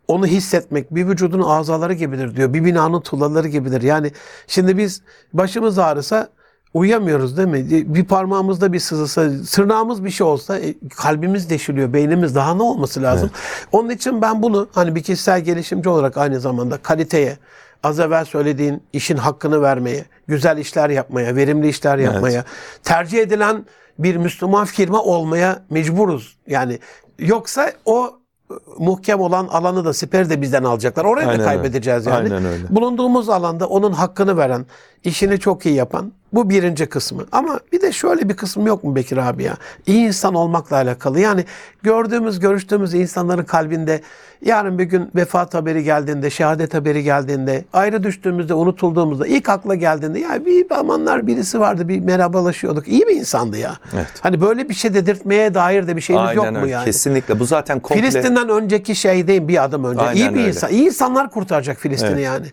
[0.08, 2.52] onu hissetmek bir vücudun azaları gibidir diyor.
[2.52, 3.82] Bir binanın tuğlaları gibidir.
[3.82, 4.12] Yani
[4.46, 6.28] şimdi biz başımız ağrısa
[6.76, 7.94] uyuyamıyoruz değil mi?
[7.94, 13.02] Bir parmağımızda bir sızısa, sırnağımız bir şey olsa e, kalbimiz deşiliyor, beynimiz daha ne olması
[13.02, 13.30] lazım?
[13.72, 17.36] Onun için ben bunu hani bir kişisel gelişimci olarak aynı zamanda kaliteye,
[17.82, 22.44] az evvel söylediğin işin hakkını vermeye, güzel işler yapmaya, verimli işler yapmaya,
[22.82, 23.66] tercih edilen
[23.98, 26.36] bir Müslüman firma olmaya mecburuz.
[26.46, 26.78] Yani
[27.18, 28.18] yoksa o
[28.50, 31.04] e, muhkem olan alanı da siperi de bizden alacaklar.
[31.04, 31.54] Orayı Aynen da öyle.
[31.54, 32.34] kaybedeceğiz yani.
[32.34, 32.64] Aynen öyle.
[32.70, 34.66] Bulunduğumuz alanda onun hakkını veren,
[35.06, 37.24] işini çok iyi yapan bu birinci kısmı.
[37.32, 39.56] Ama bir de şöyle bir kısım yok mu Bekir abi ya?
[39.86, 41.20] İyi insan olmakla alakalı.
[41.20, 41.44] Yani
[41.82, 44.00] gördüğümüz, görüştüğümüz insanların kalbinde
[44.44, 50.18] yarın bir gün vefat haberi geldiğinde, şehadet haberi geldiğinde, ayrı düştüğümüzde, unutulduğumuzda, ilk akla geldiğinde
[50.18, 52.88] ya bir zamanlar birisi vardı, bir merhabalaşıyorduk.
[52.88, 53.76] İyi bir insandı ya.
[53.94, 54.06] Evet.
[54.20, 56.72] Hani böyle bir şey dedirtmeye dair de bir şeyimiz yok Aynen mu öyle.
[56.72, 56.84] yani?
[56.84, 57.40] Kesinlikle.
[57.40, 58.00] Bu zaten komple...
[58.00, 60.00] Filistin'den önceki şey değil bir adım önce.
[60.00, 60.48] Aynen iyi bir öyle.
[60.48, 60.70] insan.
[60.70, 62.24] İyi insanlar kurtaracak Filistin'i Evet.
[62.24, 62.46] yani.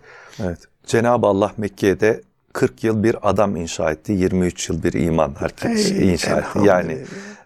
[0.43, 0.59] Evet.
[0.87, 2.21] Cenab-ı Allah Mekke'de
[2.53, 4.11] 40 yıl bir adam inşa etti.
[4.11, 6.59] 23 yıl bir iman herkes Ey, inşa etti.
[6.63, 6.97] Yani.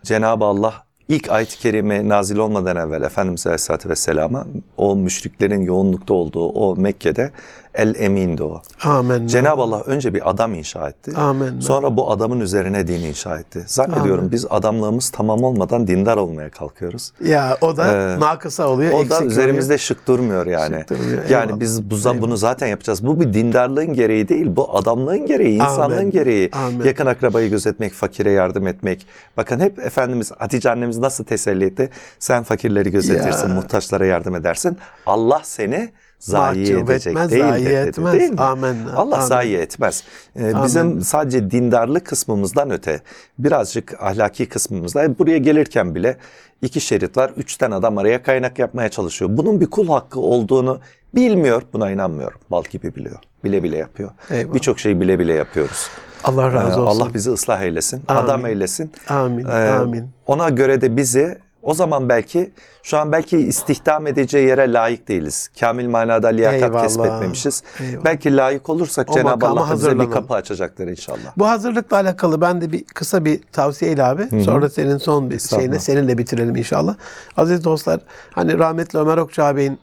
[0.03, 0.73] Cenab-ı Allah
[1.09, 4.47] ilk ayet-i kerime nazil olmadan evvel Efendimiz Aleyhisselatü Vesselam'a
[4.77, 7.31] o müşriklerin yoğunlukta olduğu o Mekke'de
[7.77, 8.61] el emindi o.
[8.83, 9.27] Amin.
[9.27, 11.11] Cenab-ı Allah önce bir adam inşa etti.
[11.15, 11.59] Amin.
[11.59, 13.63] Sonra bu adamın üzerine din inşa etti.
[13.67, 14.31] Zannediyorum Amin.
[14.31, 17.11] biz adamlığımız tamam olmadan dindar olmaya kalkıyoruz.
[17.25, 18.91] Ya o da Ee, nakısa oluyor.
[18.93, 19.31] O da oluyor.
[19.31, 20.75] üzerimizde şık durmuyor yani.
[20.79, 21.59] Şık durmuyor, Yani eyvallah.
[21.59, 23.05] biz bu zam- bunu zaten yapacağız.
[23.07, 24.55] Bu bir dindarlığın gereği değil.
[24.55, 26.11] Bu adamlığın gereği, insanlığın Amin.
[26.11, 26.49] gereği.
[26.53, 26.83] Amin.
[26.85, 29.07] Yakın akrabayı gözetmek, fakire yardım etmek.
[29.37, 31.89] Bakın hep Efendimiz Hatice annemiz nasıl teselli etti?
[32.19, 33.53] Sen fakirleri gözetirsin, Ya.
[33.55, 34.77] muhtaçlara yardım edersin.
[35.05, 35.89] Allah seni
[36.19, 38.13] zayi edecek etmez, değildir zayi dedi, etmez.
[38.13, 38.39] değil mi?
[38.41, 39.25] Amenna, Allah amin.
[39.27, 40.03] zayi etmez.
[40.39, 43.01] Ee, bizim sadece dindarlık kısmımızdan öte
[43.39, 46.17] birazcık ahlaki kısmımızda buraya gelirken bile
[46.61, 47.31] iki şerit var.
[47.37, 49.31] Üçten adam araya kaynak yapmaya çalışıyor.
[49.33, 50.79] Bunun bir kul hakkı olduğunu
[51.15, 51.61] bilmiyor.
[51.73, 52.39] Buna inanmıyorum.
[52.51, 53.17] Bal gibi biliyor.
[53.43, 54.09] Bile bile yapıyor.
[54.31, 55.87] Birçok şeyi bile bile yapıyoruz.
[56.23, 57.01] Allah razı Ee, olsun.
[57.01, 58.03] Allah bizi ıslah eylesin.
[58.07, 58.21] Amin.
[58.21, 58.91] Adam eylesin.
[59.09, 60.09] Amin, Ee, amin.
[60.27, 61.37] Ona göre de bizi
[61.67, 62.51] o zaman belki
[62.83, 65.49] şu an belki istihdam edeceği yere layık değiliz.
[65.59, 66.83] Kamil manada liyakat Eyvallah.
[66.83, 67.63] kesbetmemişiz.
[67.79, 68.05] Eyvallah.
[68.05, 71.37] Belki layık olursak Cenab-ı Allah bize bir kapı açacaktır inşallah.
[71.37, 74.43] Bu hazırlıkla alakalı ben de bir kısa bir tavsiye ilave.
[74.43, 76.95] Sonra senin son bir şeyine seninle bitirelim inşallah.
[77.37, 77.99] Aziz dostlar
[78.31, 79.79] hani rahmetli Ömer Okçu ağabeyin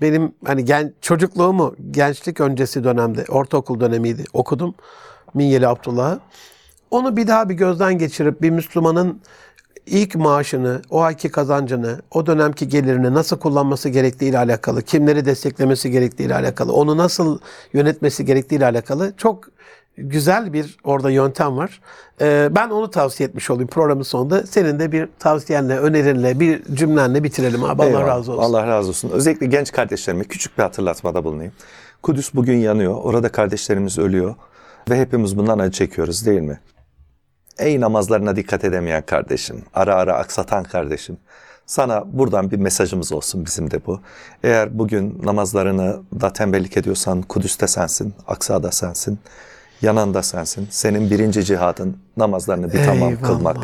[0.00, 4.74] benim hani gen, çocukluğumu gençlik öncesi dönemde ortaokul dönemiydi okudum.
[5.34, 6.20] Minyeli Abdullah'ı.
[6.90, 9.20] Onu bir daha bir gözden geçirip bir Müslümanın
[9.86, 15.90] ilk maaşını, o ayki kazancını, o dönemki gelirini nasıl kullanması gerektiği ile alakalı, kimleri desteklemesi
[15.90, 17.38] gerektiği ile alakalı, onu nasıl
[17.72, 19.48] yönetmesi gerektiği ile alakalı çok
[19.96, 21.80] güzel bir orada yöntem var.
[22.20, 24.46] Ee, ben onu tavsiye etmiş olayım programın sonunda.
[24.46, 27.82] Senin de bir tavsiyenle, önerinle, bir cümlenle bitirelim abi.
[27.82, 28.06] Allah Eyvallah.
[28.06, 28.42] razı olsun.
[28.42, 29.10] Allah razı olsun.
[29.10, 31.52] Özellikle genç kardeşlerime küçük bir hatırlatmada bulunayım.
[32.02, 32.94] Kudüs bugün yanıyor.
[33.02, 34.34] Orada kardeşlerimiz ölüyor.
[34.90, 36.60] Ve hepimiz bundan acı çekiyoruz değil mi?
[37.58, 41.16] Ey namazlarına dikkat edemeyen kardeşim, ara ara aksatan kardeşim.
[41.66, 44.00] Sana buradan bir mesajımız olsun bizim de bu.
[44.42, 49.18] Eğer bugün namazlarını da tembellik ediyorsan Kudüs'te sensin, Aksa'da sensin,
[49.82, 50.68] yananda sensin.
[50.70, 53.22] Senin birinci cihadın namazlarını bir tamam Eyvallah.
[53.22, 53.56] kılmak.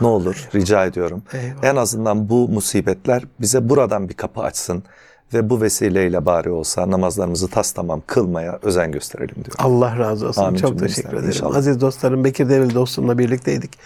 [0.00, 1.22] Ne olur rica ediyorum.
[1.32, 1.64] Eyvallah.
[1.64, 4.82] En azından bu musibetler bize buradan bir kapı açsın
[5.34, 9.54] ve bu vesileyle bari olsa namazlarımızı tas tamam kılmaya özen gösterelim diyorum.
[9.58, 10.42] Allah razı olsun.
[10.44, 11.26] Amin Çok teşekkür ederim.
[11.28, 11.56] inşallah.
[11.56, 13.78] Aziz dostlarım Bekir Devil dostumla birlikteydik.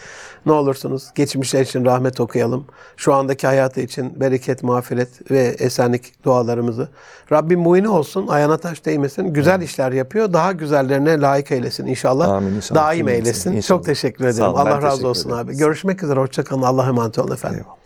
[0.47, 2.65] Ne olursunuz geçmişler için rahmet okuyalım.
[2.97, 6.89] Şu andaki hayatı için bereket, mağfiret ve esenlik dualarımızı.
[7.33, 9.33] Rabbim muini olsun, ayağına taş değmesin.
[9.35, 10.33] Güzel işler yapıyor.
[10.33, 12.29] Daha güzellerine layık eylesin inşallah.
[12.29, 12.81] Amin inşallah.
[12.83, 13.53] Daim eylesin.
[13.53, 13.79] İnşallah.
[13.79, 14.45] Çok teşekkür Sağ ederim.
[14.55, 15.47] olun, ben Allah razı olsun ederim.
[15.49, 15.57] abi.
[15.57, 16.21] Görüşmek üzere.
[16.21, 16.63] Hoşçakalın.
[16.63, 17.59] Allah'a emanet olun efendim.
[17.61, 17.78] Eyvallah.